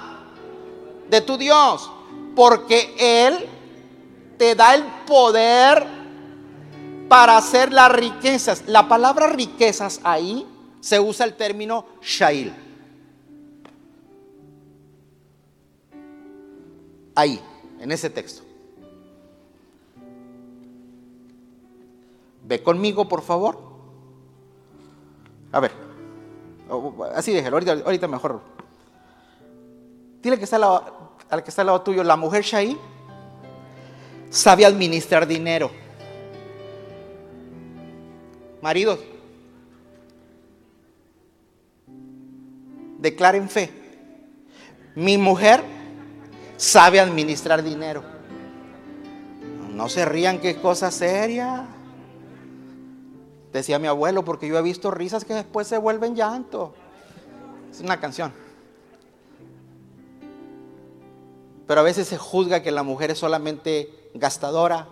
[1.09, 1.91] De tu Dios.
[2.35, 3.47] Porque Él
[4.37, 5.85] te da el poder
[7.07, 8.63] para hacer las riquezas.
[8.67, 10.45] La palabra riquezas ahí
[10.79, 12.53] se usa el término shail.
[17.15, 17.39] Ahí,
[17.79, 18.43] en ese texto.
[22.43, 23.64] Ve conmigo, por favor.
[25.55, 25.71] A ver,
[27.15, 28.41] así déjelo, ahorita, ahorita mejor.
[30.21, 32.77] Dile que está al, que está al lado tuyo, la mujer Shail
[34.29, 35.71] sabe administrar dinero.
[38.61, 38.99] Maridos,
[42.99, 43.71] declaren fe.
[44.93, 45.63] Mi mujer
[46.57, 48.03] sabe administrar dinero.
[49.71, 51.65] No se rían que es cosa seria.
[53.55, 56.73] Decía mi abuelo, porque yo he visto risas que después se vuelven llanto.
[57.71, 58.33] Es una canción.
[61.65, 64.89] Pero a veces se juzga que la mujer es solamente gastadora,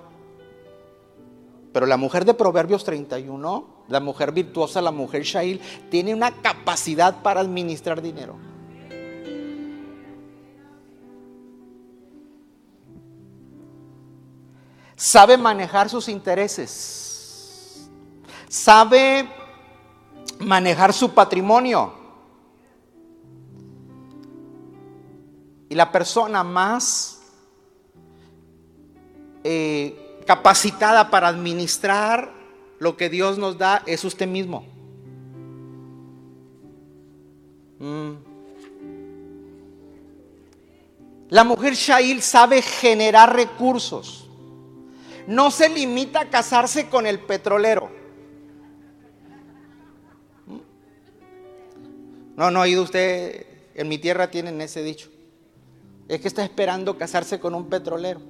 [1.74, 5.60] pero la mujer de Proverbios 31, la mujer virtuosa, la mujer Shail,
[5.92, 8.38] tiene una capacidad para administrar dinero.
[14.96, 17.03] Sabe manejar sus intereses.
[18.54, 19.28] Sabe
[20.38, 21.92] manejar su patrimonio.
[25.70, 27.20] Y la persona más
[29.44, 32.32] eh, capacitada para administrar
[32.78, 34.68] lo que Dios nos da es usted mismo.
[37.80, 38.12] Mm.
[41.30, 44.30] La mujer Shail sabe generar recursos.
[45.26, 48.03] No se limita a casarse con el petrolero.
[52.36, 55.10] No, no ha oído usted, en mi tierra tienen ese dicho.
[56.08, 58.22] Es que está esperando casarse con un petrolero.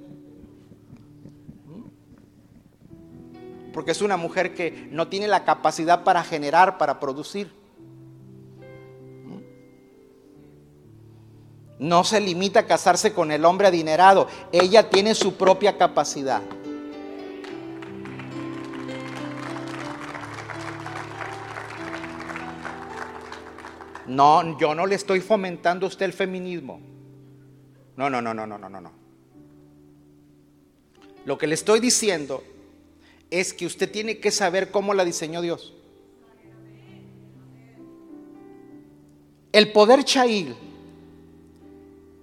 [3.72, 7.50] porque es una mujer que no tiene la capacidad para generar, para producir.
[11.78, 14.28] no se limita a casarse con el hombre adinerado.
[14.52, 16.42] Ella tiene su propia capacidad.
[24.06, 26.80] No, yo no le estoy fomentando a usted el feminismo.
[27.96, 28.92] No, no, no, no, no, no, no.
[31.24, 32.42] Lo que le estoy diciendo
[33.30, 35.74] es que usted tiene que saber cómo la diseñó Dios.
[39.52, 40.56] El poder Chail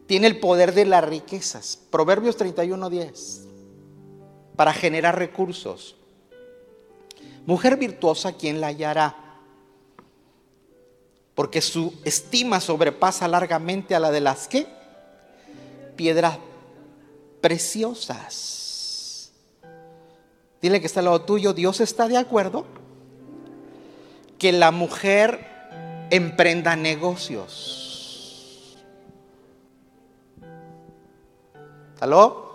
[0.05, 1.79] tiene el poder de las riquezas.
[1.89, 3.47] Proverbios 31:10.
[4.55, 5.95] Para generar recursos.
[7.45, 9.30] Mujer virtuosa, ¿quién la hallará?
[11.35, 14.67] Porque su estima sobrepasa largamente a la de las que
[15.95, 16.37] piedras
[17.41, 19.31] preciosas.
[20.61, 22.65] Dile que está al lado tuyo, Dios está de acuerdo
[24.37, 28.77] que la mujer emprenda negocios.
[31.99, 32.51] ¿Aló?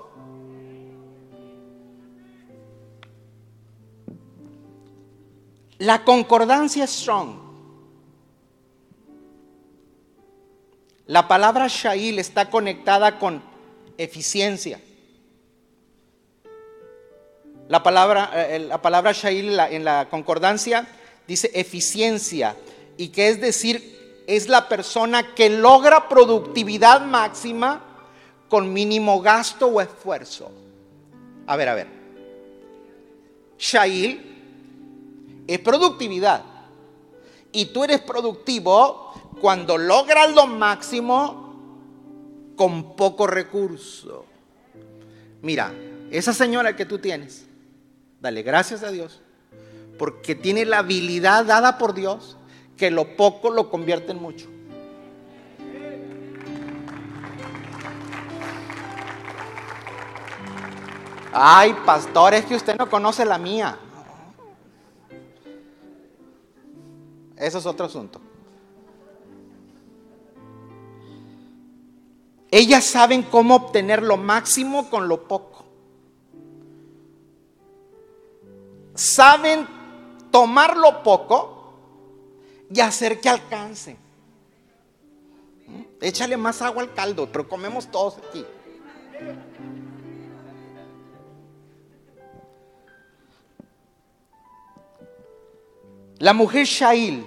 [5.78, 7.45] La concordancia strong.
[11.06, 13.42] La palabra Shail está conectada con
[13.96, 14.80] eficiencia.
[17.68, 20.86] La palabra, eh, la palabra Shail en la concordancia
[21.26, 22.56] dice eficiencia
[22.96, 27.82] y que es decir, es la persona que logra productividad máxima
[28.48, 30.50] con mínimo gasto o esfuerzo.
[31.46, 31.86] A ver, a ver.
[33.58, 36.42] Shail es productividad.
[37.52, 41.46] Y tú eres productivo cuando logras lo máximo
[42.56, 44.24] con poco recurso.
[45.42, 45.72] Mira,
[46.10, 47.46] esa señora que tú tienes,
[48.20, 49.20] dale gracias a Dios,
[49.98, 52.36] porque tiene la habilidad dada por Dios
[52.76, 54.48] que lo poco lo convierte en mucho.
[61.32, 63.78] Ay, pastor, es que usted no conoce la mía.
[67.36, 68.25] Eso es otro asunto.
[72.50, 75.64] Ellas saben cómo obtener lo máximo con lo poco.
[78.94, 79.66] Saben
[80.30, 81.74] tomar lo poco
[82.70, 83.96] y hacer que alcance.
[86.00, 88.44] Échale más agua al caldo, pero comemos todos aquí.
[96.18, 97.26] La mujer Shail,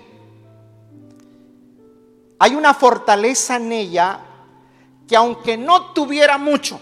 [2.40, 4.29] hay una fortaleza en ella
[5.10, 6.80] que aunque no tuviera mucho,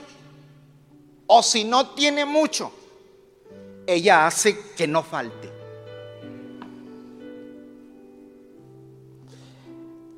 [1.27, 2.73] o si no tiene mucho,
[3.85, 5.49] ella hace que no falte.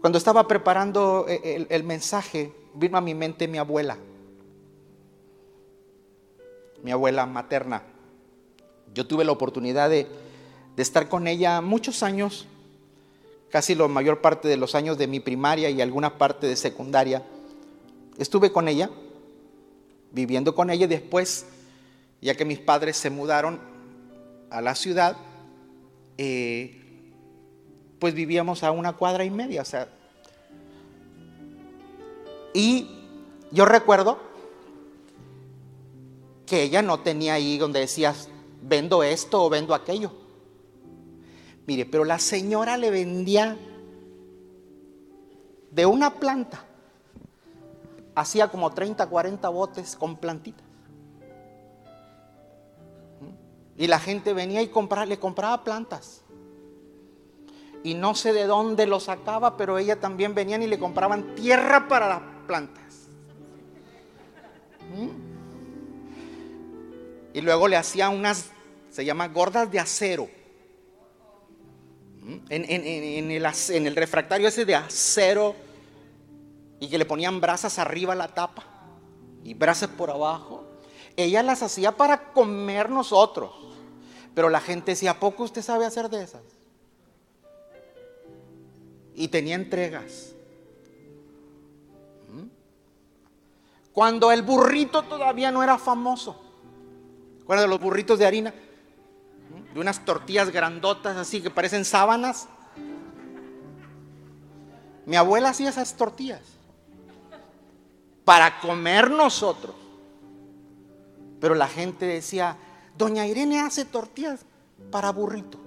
[0.01, 3.95] Cuando estaba preparando eh, el, mensaje, vino a mi mente mi abuela,
[6.81, 7.83] mi abuela materna.
[8.91, 10.07] Yo tuve la oportunidad de,
[10.75, 12.47] de estar con ella muchos años,
[13.51, 17.23] casi la mayor parte de los años de mi primaria y alguna parte de secundaria.
[18.19, 18.91] Estuve con ella,
[20.11, 21.45] viviendo con ella y después,
[22.21, 23.59] ya que mis padres se mudaron
[24.51, 25.17] a la ciudad,
[26.17, 26.79] eh,
[27.97, 29.63] pues vivíamos a una cuadra y media.
[32.53, 32.89] Y
[33.51, 34.19] yo recuerdo
[36.45, 38.27] que ella no tenía ahí donde decías,
[38.61, 40.11] vendo esto o vendo aquello.
[41.67, 43.57] Mire, pero la señora le vendía
[45.71, 46.65] de una planta,
[48.19, 50.65] hacía como 30, 40 botes con plantitas.
[53.77, 54.69] Y la gente venía y
[55.07, 56.23] le compraba plantas
[57.83, 61.87] y no sé de dónde lo sacaba, pero ella también venían y le compraban tierra
[61.87, 62.83] para las plantas.
[64.95, 65.09] ¿Mm?
[67.33, 68.47] Y luego le hacía unas,
[68.89, 70.27] se llama gordas de acero.
[72.21, 72.37] ¿Mm?
[72.49, 75.55] En, el, en el refractario ese de acero
[76.79, 78.63] y que le ponían brasas arriba a la tapa
[79.43, 80.63] y brasas por abajo.
[81.15, 83.51] Ella las hacía para comer nosotros.
[84.33, 86.43] Pero la gente decía, ¿a poco usted sabe hacer de esas?
[89.19, 90.31] y tenía entregas.
[92.31, 92.47] ¿Mm?
[93.91, 96.41] Cuando el burrito todavía no era famoso.
[97.45, 98.51] de los burritos de harina?
[98.51, 99.73] ¿Mm?
[99.73, 102.47] De unas tortillas grandotas así que parecen sábanas.
[105.05, 106.39] Mi abuela hacía esas tortillas
[108.29, 109.73] para comer nosotros.
[111.41, 112.55] Pero la gente decía,
[112.95, 114.45] doña Irene hace tortillas
[114.91, 115.57] para burrito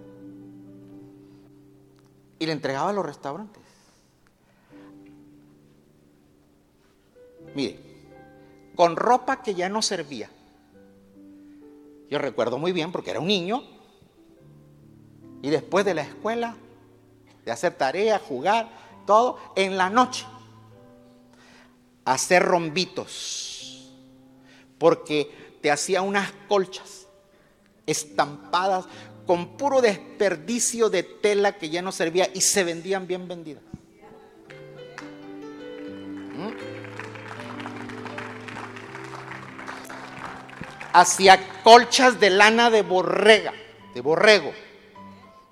[2.38, 3.60] y le entregaba a los restaurantes.
[7.56, 7.80] Mire,
[8.76, 10.30] con ropa que ya no servía.
[12.08, 13.64] Yo recuerdo muy bien porque era un niño.
[15.42, 16.54] Y después de la escuela,
[17.44, 18.70] de hacer tarea, jugar,
[19.04, 20.24] todo, en la noche,
[22.04, 23.92] hacer rombitos.
[24.78, 27.06] Porque te hacía unas colchas
[27.86, 28.86] estampadas
[29.26, 33.62] con puro desperdicio de tela que ya no servía y se vendían bien vendidas.
[40.92, 43.54] Hacía colchas de lana de borrega,
[43.94, 44.52] de borrego,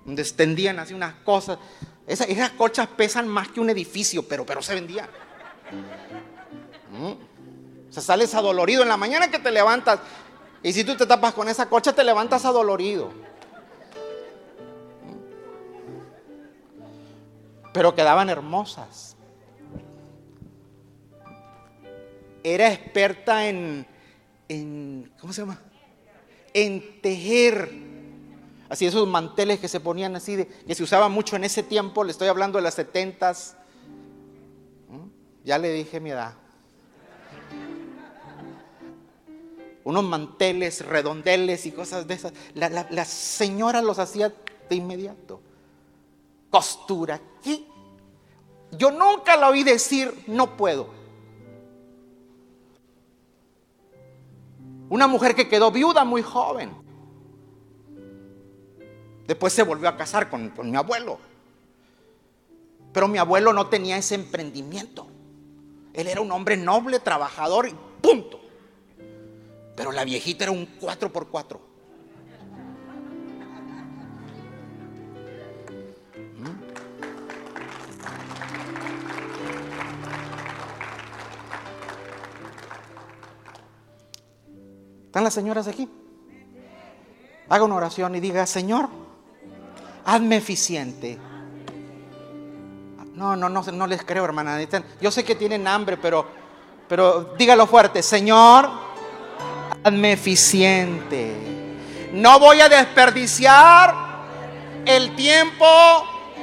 [0.05, 1.57] donde extendían así unas cosas.
[2.05, 5.07] Esas, esas colchas pesan más que un edificio, pero, pero se vendían.
[6.93, 9.99] O sea, sales adolorido en la mañana que te levantas.
[10.63, 13.11] Y si tú te tapas con esa colcha, te levantas adolorido.
[17.73, 19.15] Pero quedaban hermosas.
[22.43, 23.85] Era experta en,
[24.49, 25.59] en, ¿cómo se llama?
[26.53, 27.71] En tejer.
[28.67, 32.11] Así esos manteles que se ponían así, que se usaban mucho en ese tiempo, le
[32.11, 33.57] estoy hablando de las setentas.
[34.89, 35.07] ¿Mm?
[35.43, 36.40] Ya le dije mi edad.
[39.83, 42.33] Unos manteles, redondeles y cosas de esas.
[42.53, 44.33] La, señora los hacía
[44.69, 45.41] de inmediato.
[46.49, 47.19] Costura.
[47.43, 47.65] ¿Qué?
[48.71, 50.89] Yo nunca la oí decir, no puedo.
[54.89, 56.71] Una mujer que quedó viuda muy joven.
[59.25, 61.17] Después se volvió a casar con, mi abuelo.
[62.91, 65.07] Pero mi abuelo no tenía ese emprendimiento.
[65.93, 68.40] Él era un hombre noble, trabajador y punto.
[69.75, 71.71] Pero la viejita era un 4 por 4
[85.11, 85.89] ¿Están las señoras aquí?
[87.49, 88.87] Haga una oración y diga, Señor,
[90.05, 91.17] hazme eficiente.
[93.13, 94.57] No, no, no, no les creo, hermana.
[95.01, 96.25] Yo sé que tienen hambre, pero,
[96.87, 98.69] pero dígalo fuerte, Señor,
[99.83, 101.33] hazme eficiente.
[102.13, 103.93] No voy a desperdiciar
[104.85, 105.65] el tiempo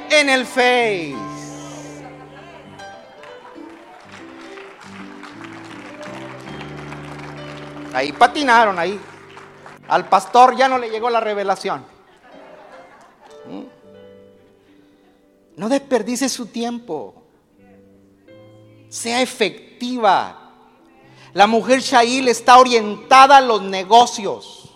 [0.09, 1.15] en el Face.
[7.93, 8.99] Ahí patinaron, ahí.
[9.87, 11.83] Al pastor ya no le llegó la revelación.
[13.47, 13.63] ¿Mm?
[15.57, 17.23] No desperdice su tiempo.
[18.89, 20.48] Sea efectiva.
[21.33, 24.69] La mujer Shail está orientada a los negocios.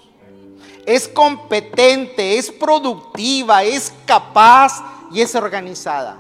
[0.86, 6.18] Es competente, es productiva, es capaz y es organizada.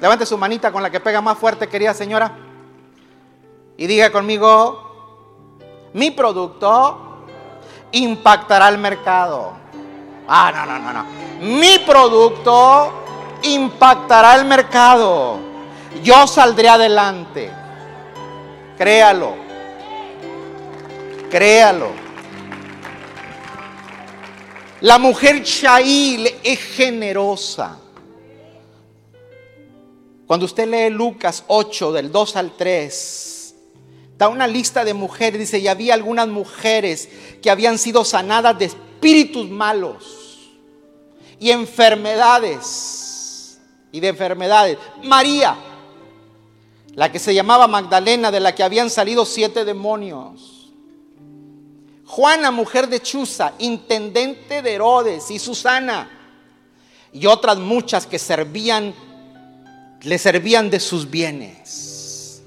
[0.00, 2.36] Levante su manita con la que pega más fuerte, querida señora.
[3.76, 5.60] Y diga conmigo,
[5.92, 7.26] mi producto
[7.92, 9.52] impactará al mercado.
[10.26, 11.04] Ah, no, no, no, no.
[11.58, 12.92] Mi producto
[13.42, 15.51] impactará al mercado.
[16.02, 17.50] Yo saldré adelante.
[18.76, 19.36] Créalo.
[21.30, 21.90] Créalo.
[24.80, 27.78] La mujer Shail es generosa.
[30.26, 33.32] Cuando usted lee Lucas 8 del 2 al 3,
[34.22, 37.08] Da una lista de mujeres, dice, y había algunas mujeres
[37.42, 40.48] que habían sido sanadas de espíritus malos
[41.40, 43.58] y enfermedades.
[43.90, 44.78] Y de enfermedades.
[45.02, 45.56] María,
[46.94, 50.72] la que se llamaba Magdalena, de la que habían salido siete demonios.
[52.04, 56.10] Juana, mujer de Chuza, intendente de Herodes, y Susana,
[57.12, 58.94] y otras muchas que servían,
[60.02, 62.42] le servían de sus bienes.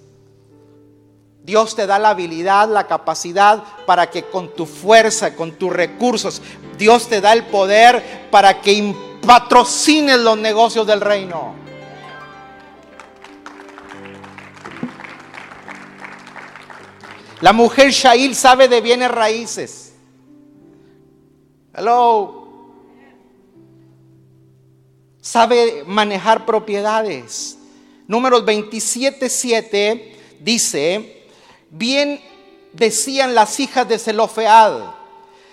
[1.43, 6.41] Dios te da la habilidad, la capacidad para que con tu fuerza, con tus recursos,
[6.77, 11.64] Dios te da el poder para que patrocines los negocios del reino.
[17.45, 19.93] La mujer Shail sabe de bienes raíces.
[21.75, 22.47] Hello.
[25.21, 27.55] Sabe manejar propiedades.
[28.07, 31.27] Números 27, 7 dice,
[31.69, 32.19] Bien
[32.73, 34.79] decían las hijas de Zelofead,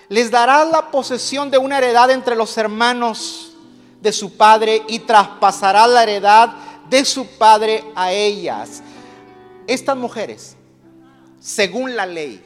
[0.08, 3.52] les dará la posesión de una heredad entre los hermanos
[4.00, 6.54] de su padre y traspasará la heredad
[6.88, 8.82] de su padre a ellas.
[9.66, 10.56] Estas mujeres,
[11.42, 12.40] según la ley,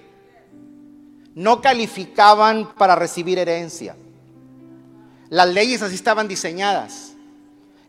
[1.35, 3.95] no calificaban para recibir herencia.
[5.29, 7.13] Las leyes así estaban diseñadas.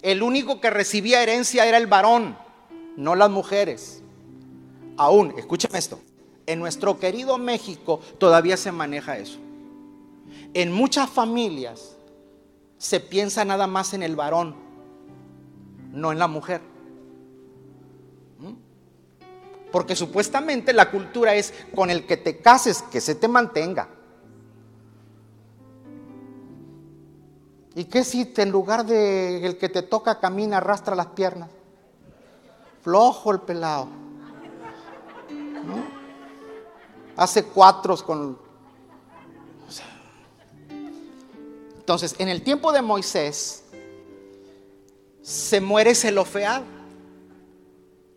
[0.01, 2.38] El único que recibía herencia era el varón.
[2.97, 4.01] no las mujeres.
[4.97, 6.01] Aún, escúcheme esto,
[6.47, 9.38] en nuestro querido México todavía se maneja eso.
[10.55, 11.95] En muchas familias
[12.80, 14.55] se piensa nada más en el varón,
[15.91, 16.62] no en la mujer.
[19.78, 23.88] Porque supuestamente la cultura es con el que te cases, que se te mantenga.
[27.76, 31.52] ¿Y qué si en lugar de el que te toca camina, arrastra las piernas?
[32.82, 33.88] Flojo el pelado.
[37.16, 38.40] Hace cuatro con...
[41.78, 43.64] Entonces, en el tiempo de Moisés,
[45.22, 46.64] se muere Zelofead,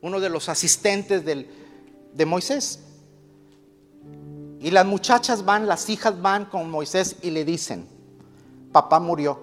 [0.02, 2.80] uno de los asistentes de Moisés.
[4.60, 7.86] Y las muchachas van, las hijas van con Moisés y le dicen,
[8.72, 9.40] papá murió,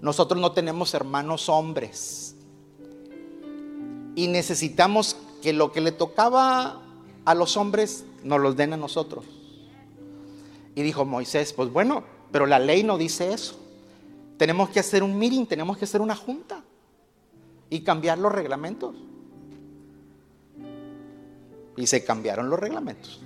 [0.00, 2.34] nosotros no tenemos hermanos hombres
[4.16, 6.82] y necesitamos que lo que le tocaba
[7.24, 9.24] a los hombres nos los den a nosotros.
[10.74, 12.02] Y dijo Moisés, pues bueno,
[12.32, 13.58] pero la ley no dice eso.
[14.38, 16.64] Tenemos que hacer un meeting, tenemos que hacer una junta
[17.70, 18.94] y cambiar los reglamentos.
[21.76, 23.20] Y se cambiaron los reglamentos.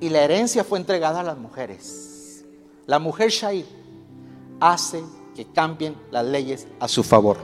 [0.00, 2.44] Y la herencia fue entregada a las mujeres.
[2.86, 3.64] La mujer Shai
[4.60, 5.02] hace
[5.34, 7.38] que cambien las leyes a su favor.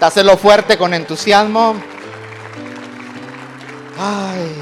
[0.00, 1.74] Dáselo fuerte con entusiasmo.
[3.98, 4.52] Ay,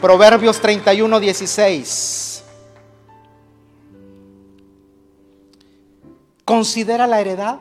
[0.00, 2.44] Proverbios 31, 16.
[6.44, 7.58] Considera la heredad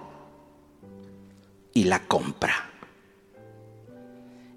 [1.75, 2.71] y la compra.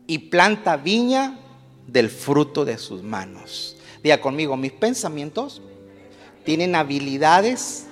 [0.06, 1.38] Y planta viña
[1.86, 3.76] del fruto de sus manos.
[4.02, 5.60] Diga conmigo, mis pensamientos
[6.46, 7.86] tienen habilidades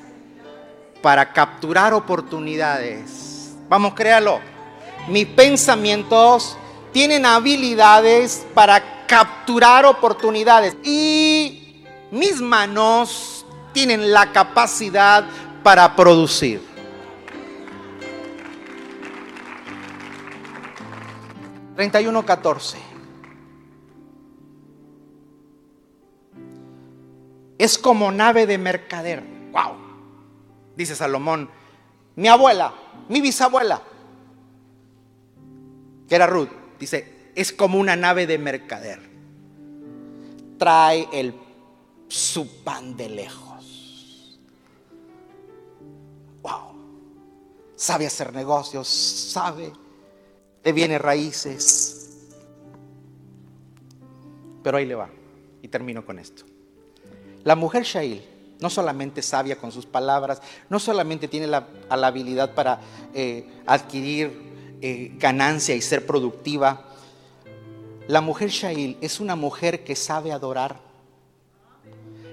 [1.02, 3.54] para capturar oportunidades.
[3.68, 4.40] Vamos, créalo
[5.08, 6.56] mis pensamientos
[6.92, 15.24] tienen habilidades para capturar oportunidades y mis manos tienen la capacidad
[15.62, 16.60] para producir.
[21.76, 22.76] ...31.14...
[27.58, 29.22] Es como nave de mercader.
[29.52, 29.76] Wow.
[30.76, 31.48] Dice Salomón.
[32.16, 32.74] Mi abuela,
[33.08, 33.82] mi bisabuela,
[36.08, 39.00] que era Ruth, dice, es como una nave de mercader.
[40.58, 41.34] Trae el,
[42.08, 44.40] su pan de lejos.
[46.42, 46.74] Wow.
[47.74, 49.72] Sabe hacer negocios, sabe
[50.66, 52.26] de bienes raíces.
[54.64, 55.08] Pero ahí le va.
[55.62, 56.42] Y termino con esto.
[57.44, 58.20] La mujer Shail
[58.58, 62.80] no solamente sabia con sus palabras, no solamente tiene la, habilidad para
[63.14, 66.84] eh, adquirir eh, ganancia y ser productiva.
[68.08, 70.80] La mujer Shail es una mujer que sabe adorar,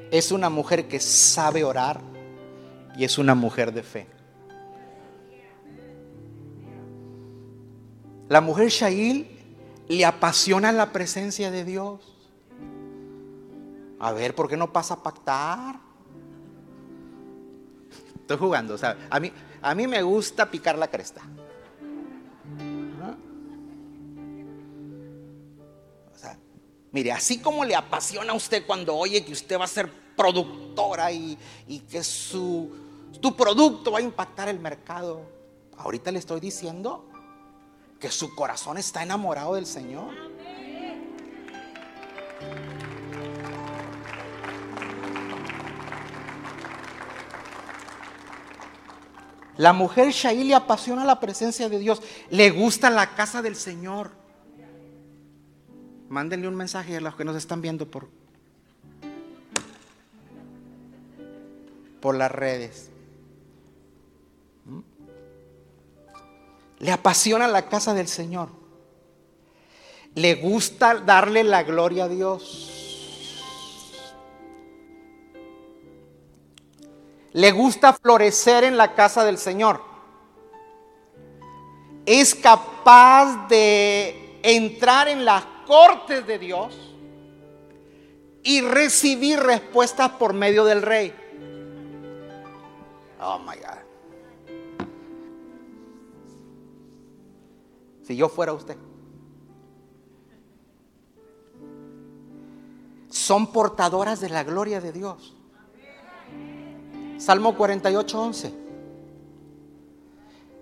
[0.09, 2.01] es una mujer que sabe orar
[2.97, 4.12] y es una mujer de fe.
[8.33, 9.27] La mujer Shail
[9.87, 11.99] le apasiona la presencia de Dios.
[13.99, 15.79] A ver, ¿por qué no pasa a pactar?
[18.15, 18.75] Estoy jugando,
[19.11, 19.31] a mí,
[19.61, 21.21] a mí me gusta picar la cresta.
[26.91, 31.11] Mire, así como le apasiona a usted cuando oye que usted va a ser productora
[31.11, 31.37] y,
[31.87, 32.71] que su,
[33.37, 35.21] producto va a impactar el mercado,
[35.77, 37.12] ahorita le estoy diciendo
[38.03, 40.13] que su corazón está enamorado del Señor.
[49.55, 54.11] La mujer Shaí le apasiona la presencia de Dios, le gusta la casa del Señor.
[56.09, 58.09] Mándenle un mensaje a los que nos están viendo por,
[62.01, 62.92] por las redes.
[66.83, 68.49] Le apasiona la casa del Señor.
[70.15, 72.69] Le gusta darle la gloria a Dios.
[77.31, 79.81] Le gusta florecer en la casa del Señor.
[82.05, 86.75] Es capaz de entrar en la cortes de Dios
[88.43, 91.15] y recibir respuestas por medio del rey.
[93.21, 93.82] Oh my God.
[98.05, 98.77] Si yo fuera usted.
[103.09, 105.33] Son portadoras de la gloria de Dios.
[107.17, 108.53] Salmo 48, 11.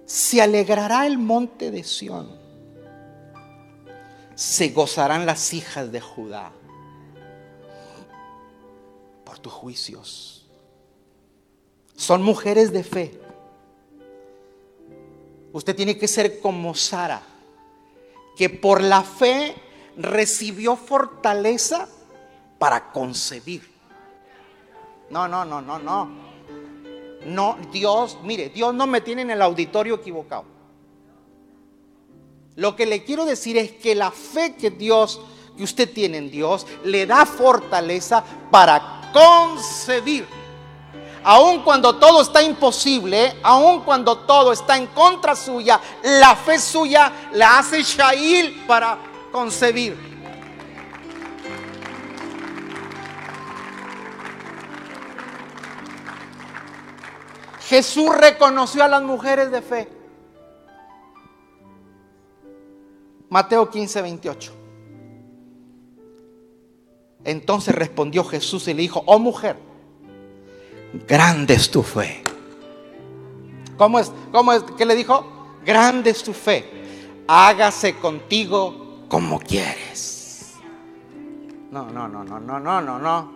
[0.06, 2.30] se alegrará el monte de Sión,
[4.36, 6.52] se gozarán las hijas de Judá
[9.24, 10.46] por tus juicios.
[11.96, 13.20] Son mujeres de fe.
[15.54, 17.24] Usted tiene que ser como Sara,
[18.36, 19.56] que por la fe
[19.98, 21.88] recibió fortaleza
[22.58, 23.70] para concebir.
[25.10, 26.10] No, no, no, no, no.
[27.26, 30.46] No, Dios, mire, Dios no me tiene en el auditorio equivocado.
[32.56, 35.22] Lo que le quiero decir es que la fe que Dios,
[35.56, 40.26] que usted tiene en Dios, le da fortaleza para concebir.
[41.24, 47.12] Aun cuando todo está imposible, aun cuando todo está en contra suya, la fe suya
[47.34, 48.98] la hace Shail para
[49.32, 50.12] concebir.
[57.68, 59.88] Jesús reconoció a las mujeres de fe.
[63.30, 64.54] Mateo 15, 28.
[67.24, 69.56] Entonces respondió Jesús y le dijo, oh mujer,
[71.08, 72.24] grande es tu fe.
[73.78, 74.12] ¿Cómo es?
[74.32, 74.64] ¿Cómo es?
[74.78, 75.26] ¿Qué le dijo?
[75.66, 76.66] Grande es tu fe.
[77.28, 80.56] Hágase contigo como quieres.
[81.72, 83.32] No, no, no, no, no, no, no, no.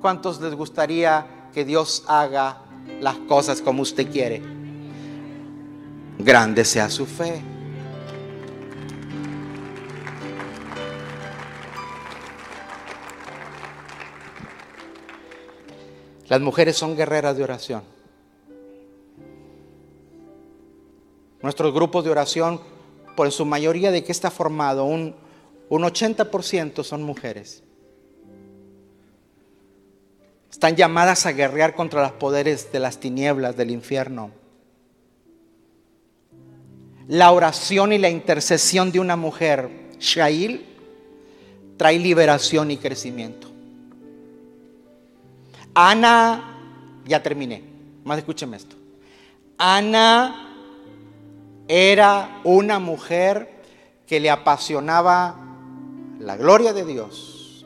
[0.00, 2.62] ¿Cuántos les gustaría que Dios haga
[3.00, 4.42] las cosas como usted quiere.
[6.18, 7.42] Grande sea su fe.
[16.32, 17.82] Las mujeres son guerreras de oración.
[21.42, 22.58] Nuestros grupos de oración,
[23.14, 25.14] por su mayoría de que está formado, un,
[25.68, 27.62] un 80% son mujeres.
[30.50, 34.30] Están llamadas a guerrear contra los poderes de las tinieblas del infierno.
[37.08, 39.68] La oración y la intercesión de una mujer,
[39.98, 40.64] Shail,
[41.76, 43.51] trae liberación y crecimiento.
[45.74, 47.64] Ana, ya terminé,
[48.04, 48.76] más escúcheme esto.
[49.58, 50.48] Ana
[51.68, 53.62] era una mujer
[54.06, 55.36] que le apasionaba
[56.18, 57.64] la gloria de Dios,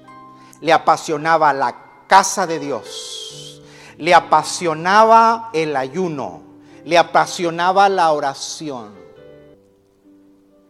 [0.61, 3.63] le apasionaba la casa de Dios.
[3.99, 6.43] Le apasionaba el ayuno,
[6.85, 8.95] le apasionaba la oración.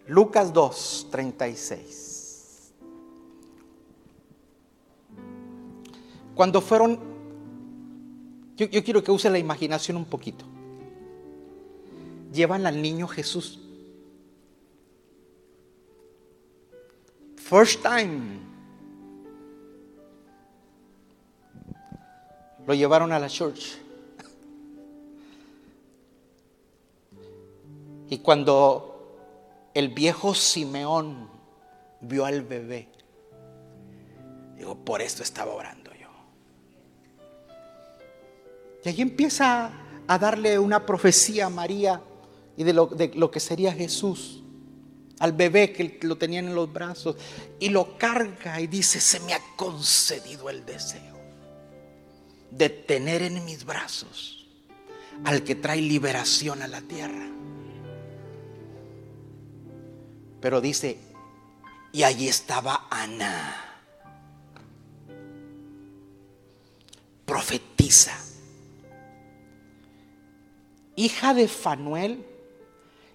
[0.06, 2.72] Lucas 2, 36.
[6.36, 7.15] Cuando fueron,
[8.56, 10.44] yo, quiero que use la imaginación un poquito.
[12.32, 13.60] Llevan al niño Jesús.
[17.36, 18.46] First time
[22.66, 23.78] Lo llevaron a la church.
[28.08, 31.28] Y cuando el viejo Simeón
[32.00, 32.88] vio al bebé,
[34.56, 35.85] digo, por esto estaba orando
[38.86, 39.72] Y ahí empieza
[40.06, 42.00] a darle una profecía a María
[42.56, 44.44] y de lo, de lo que sería Jesús
[45.18, 47.16] al bebé que lo tenían en los brazos
[47.58, 51.18] y lo carga y dice, se me ha concedido el deseo
[52.52, 54.46] de tener en mis brazos
[55.24, 57.28] al que trae liberación a la tierra.
[60.40, 60.96] Pero dice,
[61.90, 63.64] y allí estaba Ana.
[67.24, 68.25] Profetiza.
[70.96, 72.24] Hija de Fanuel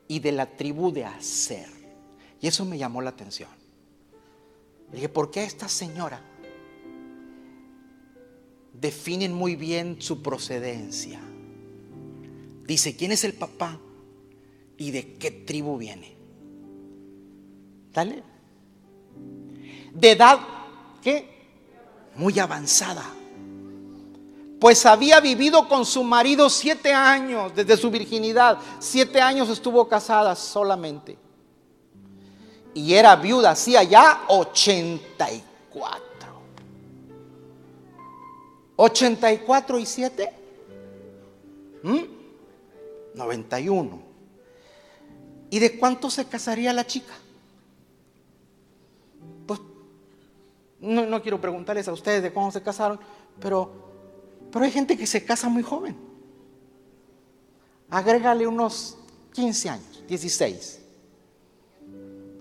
[0.07, 1.69] y de la tribu de Aser.
[2.39, 3.49] Y eso me llamó la atención.
[4.91, 6.21] dije, ¿por qué esta señora
[8.81, 11.19] definen muy bien su procedencia.
[12.65, 13.79] Dice, ¿quién es el papá
[14.77, 16.15] y de qué tribu viene?
[17.93, 18.23] Dale.
[19.93, 20.39] De edad,
[21.01, 21.27] ¿qué?
[22.15, 23.05] Muy avanzada.
[24.61, 28.59] Pues había vivido con su marido siete años desde su virginidad.
[28.77, 31.17] Siete años estuvo casada solamente.
[32.75, 36.05] Y era viuda, hacía ya 84.
[38.75, 40.33] 84 y 7.
[43.15, 43.89] 91.
[43.89, 43.99] ¿Mm?
[45.49, 47.13] ¿Y de cuánto se casaría la chica?
[49.47, 49.59] Pues
[50.79, 52.99] no, no, quiero preguntarles a ustedes de cómo se casaron,
[53.39, 53.90] pero,
[54.51, 55.95] pero hay gente que se casa muy joven.
[57.89, 58.97] Agrégale unos
[59.33, 60.81] 15 años, 16.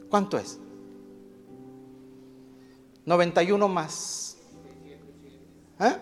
[0.08, 0.58] ¿Cuánto es?
[3.06, 4.36] 91 más.
[5.78, 5.96] ¿Eh?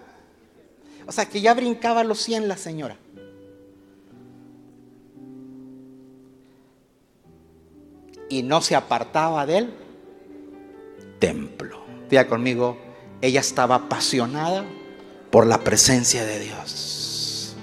[1.06, 2.96] O sea, que ya brincaba los 100 la señora.
[8.30, 9.72] Y no se apartaba del
[11.18, 11.80] templo.
[12.10, 12.76] Diga conmigo,
[13.22, 14.66] ella estaba apasionada
[15.30, 17.54] por la presencia de Dios.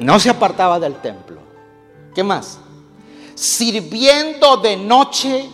[0.00, 1.40] No se apartaba del templo.
[2.14, 2.58] ¿Qué más?
[3.34, 5.48] Sirviendo de noche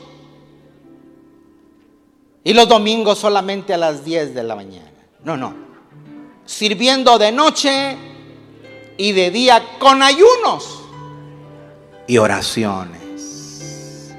[2.42, 4.90] y los domingos solamente a las 10 de la mañana.
[5.24, 5.54] No, no.
[6.46, 7.96] Sirviendo de noche
[8.96, 10.80] y de día con ayunos
[12.06, 14.14] y oraciones.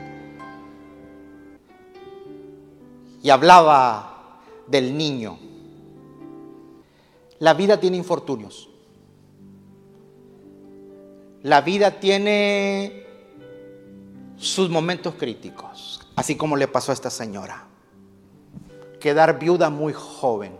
[3.23, 5.37] Y hablaba del niño.
[7.41, 8.69] La vida tiene infortunios.
[11.43, 13.05] La vida tiene
[14.37, 17.67] sus momentos críticos, así como le pasó a esta señora.
[19.01, 20.55] Quedar viuda muy joven.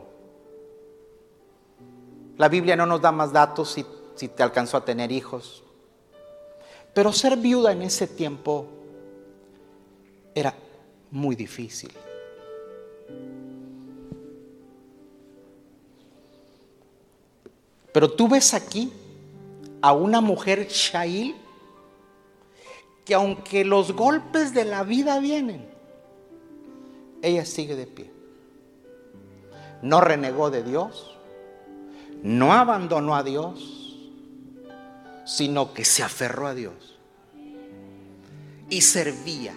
[2.38, 3.86] La Biblia no nos da más datos si
[4.22, 5.64] si te alcanzó a tener hijos.
[6.94, 8.68] Pero ser viuda en ese tiempo
[10.36, 10.54] era
[11.10, 11.92] muy difícil.
[17.92, 18.92] Pero tú ves aquí
[19.82, 21.36] a una mujer Shail
[23.06, 25.68] que aunque los golpes de la vida vienen,
[27.22, 28.12] ella sigue de pie.
[29.82, 31.18] No renegó de Dios,
[32.24, 33.98] no abandonó a Dios,
[35.26, 37.00] sino que se aferró a Dios
[38.70, 39.54] y servía.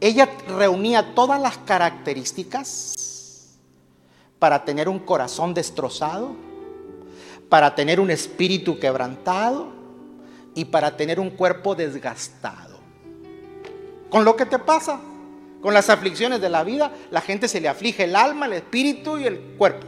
[0.00, 2.94] Ella reunía todas las características
[4.40, 6.34] para tener un corazón destrozado,
[7.48, 9.68] para tener un espíritu quebrantado
[10.56, 12.80] y para tener un cuerpo desgastado.
[14.08, 14.98] Con lo que te pasa,
[15.60, 19.18] con las aflicciones de la vida, la gente se le aflige el alma, el espíritu
[19.18, 19.86] y el cuerpo.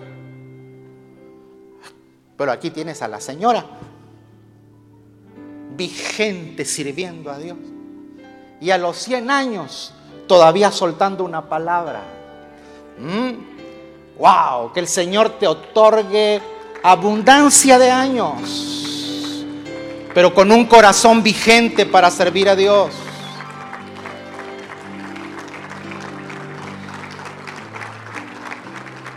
[2.36, 3.64] Pero aquí tienes a la señora
[5.76, 7.56] vigente sirviendo a Dios.
[8.60, 9.94] Y a los 100 años
[10.26, 12.02] todavía soltando una palabra.
[14.18, 14.72] ¡Wow!
[14.72, 16.40] Que el Señor te otorgue
[16.82, 19.44] abundancia de años,
[20.14, 22.92] pero con un corazón vigente para servir a Dios.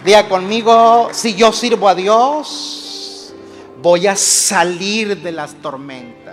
[0.04, 3.34] Diga conmigo, si yo sirvo a Dios,
[3.82, 6.25] voy a salir de las tormentas.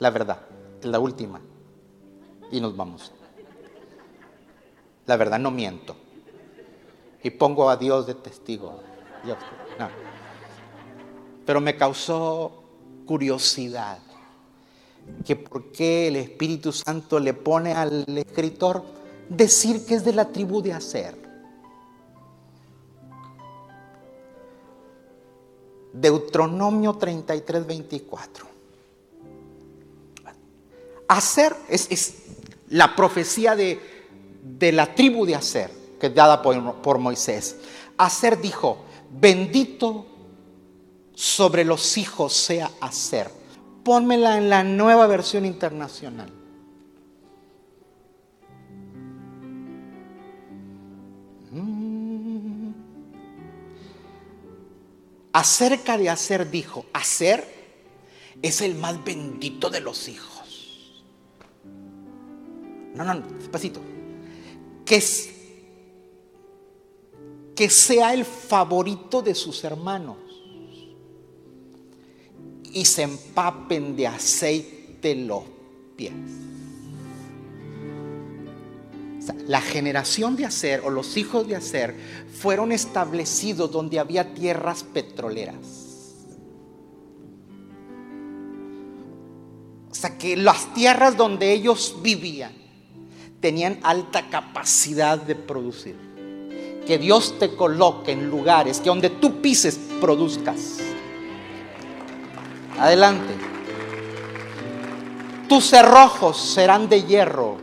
[0.00, 0.40] La verdad,
[0.82, 1.40] la última.
[2.50, 3.12] Y nos vamos.
[5.06, 5.94] La verdad, no miento.
[7.22, 8.80] Y pongo a Dios de testigo.
[11.44, 12.62] Pero me causó
[13.06, 13.98] curiosidad
[15.24, 18.82] que por qué el Espíritu Santo le pone al escritor
[19.28, 21.20] decir que es de la tribu de Aser.
[25.92, 28.49] Deuteronomio 33, 24.
[31.10, 32.14] Hacer es,
[32.68, 33.80] la profecía de,
[34.60, 37.56] la tribu de Hacer, que es dada por, por Moisés.
[37.98, 40.06] Hacer dijo, bendito
[41.12, 43.28] sobre los hijos sea hacer.
[43.82, 46.32] Pónmela en la nueva versión internacional.
[51.50, 52.70] Mm.
[55.32, 57.44] Acerca de hacer dijo, hacer
[58.42, 60.39] es el más bendito de los hijos.
[62.94, 63.80] No, no, despacito.
[64.84, 65.02] Que,
[67.54, 70.16] que sea el favorito de sus hermanos
[72.72, 75.44] y se empapen de aceite los
[75.96, 76.12] pies.
[79.46, 81.96] la generación de Acer o los hijos de Acer
[82.32, 85.56] fueron establecidos donde había tierras petroleras.
[89.90, 92.59] O sea que las tierras donde ellos vivían
[93.40, 95.96] tenían alta capacidad de producir.
[96.86, 100.78] Que Dios te coloque en lugares que donde tú pises produzcas.
[102.78, 103.34] Adelante.
[105.48, 107.58] Tus cerrojos serán de hierro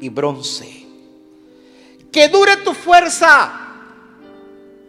[0.00, 0.86] y bronce.
[2.10, 3.52] Que dure tu fuerza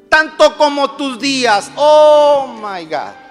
[0.09, 1.71] tanto como tus días.
[1.75, 3.22] Oh my God.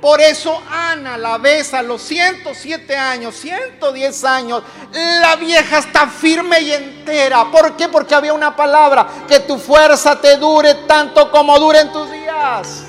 [0.00, 4.62] Por eso Ana la ves a los 107 años, 110 años.
[4.92, 7.50] La vieja está firme y entera.
[7.50, 7.88] ¿Por qué?
[7.88, 9.06] Porque había una palabra.
[9.28, 12.84] Que tu fuerza te dure tanto como duren tus días.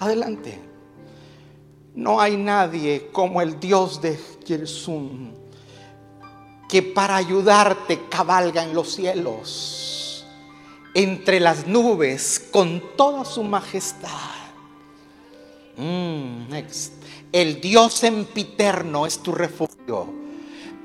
[0.00, 0.60] Adelante.
[1.94, 5.41] No hay nadie como el Dios de Jerusalén
[6.72, 10.24] que para ayudarte cabalga en los cielos,
[10.94, 14.08] entre las nubes, con toda su majestad.
[15.76, 16.44] Mm,
[17.30, 20.14] el Dios sempiterno es tu refugio.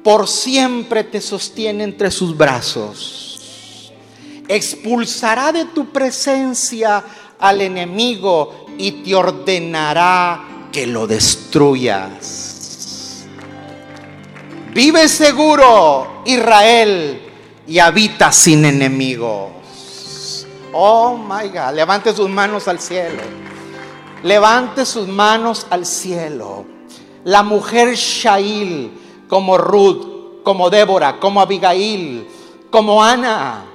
[0.04, 3.94] Por siempre te sostiene entre sus brazos.
[4.46, 7.02] Expulsará de tu presencia
[7.40, 12.57] al enemigo y te ordenará que lo destruyas.
[14.78, 17.19] Vive seguro, Israel,
[17.65, 20.45] y habita sin enemigos.
[20.71, 23.23] Oh my God, levante sus manos al cielo.
[24.21, 26.65] Levante sus manos al cielo.
[27.23, 28.91] La mujer Shail,
[29.28, 32.28] como Ruth, como Débora, como Abigail,
[32.69, 33.65] como Ana,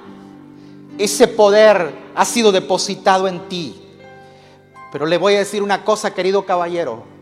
[0.97, 3.75] ese poder ha sido depositado en ti.
[4.93, 7.12] Pero le voy a decir una cosa, querido caballero.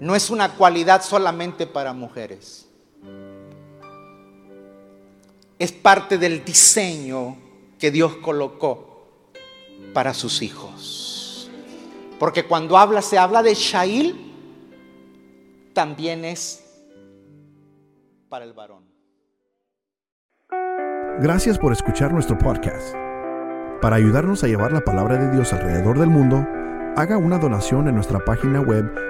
[0.00, 2.66] No es una cualidad solamente para mujeres.
[5.58, 7.36] Es parte del diseño
[7.78, 9.06] que Dios colocó
[9.92, 11.50] para sus hijos.
[12.18, 14.32] Porque cuando habla, se habla de Shail,
[15.74, 16.64] también es
[18.28, 18.84] para el varón.
[21.20, 22.94] Gracias por escuchar nuestro podcast.
[23.82, 26.46] Para ayudarnos a llevar la palabra de Dios alrededor del mundo,
[26.96, 29.09] haga una donación en nuestra página web.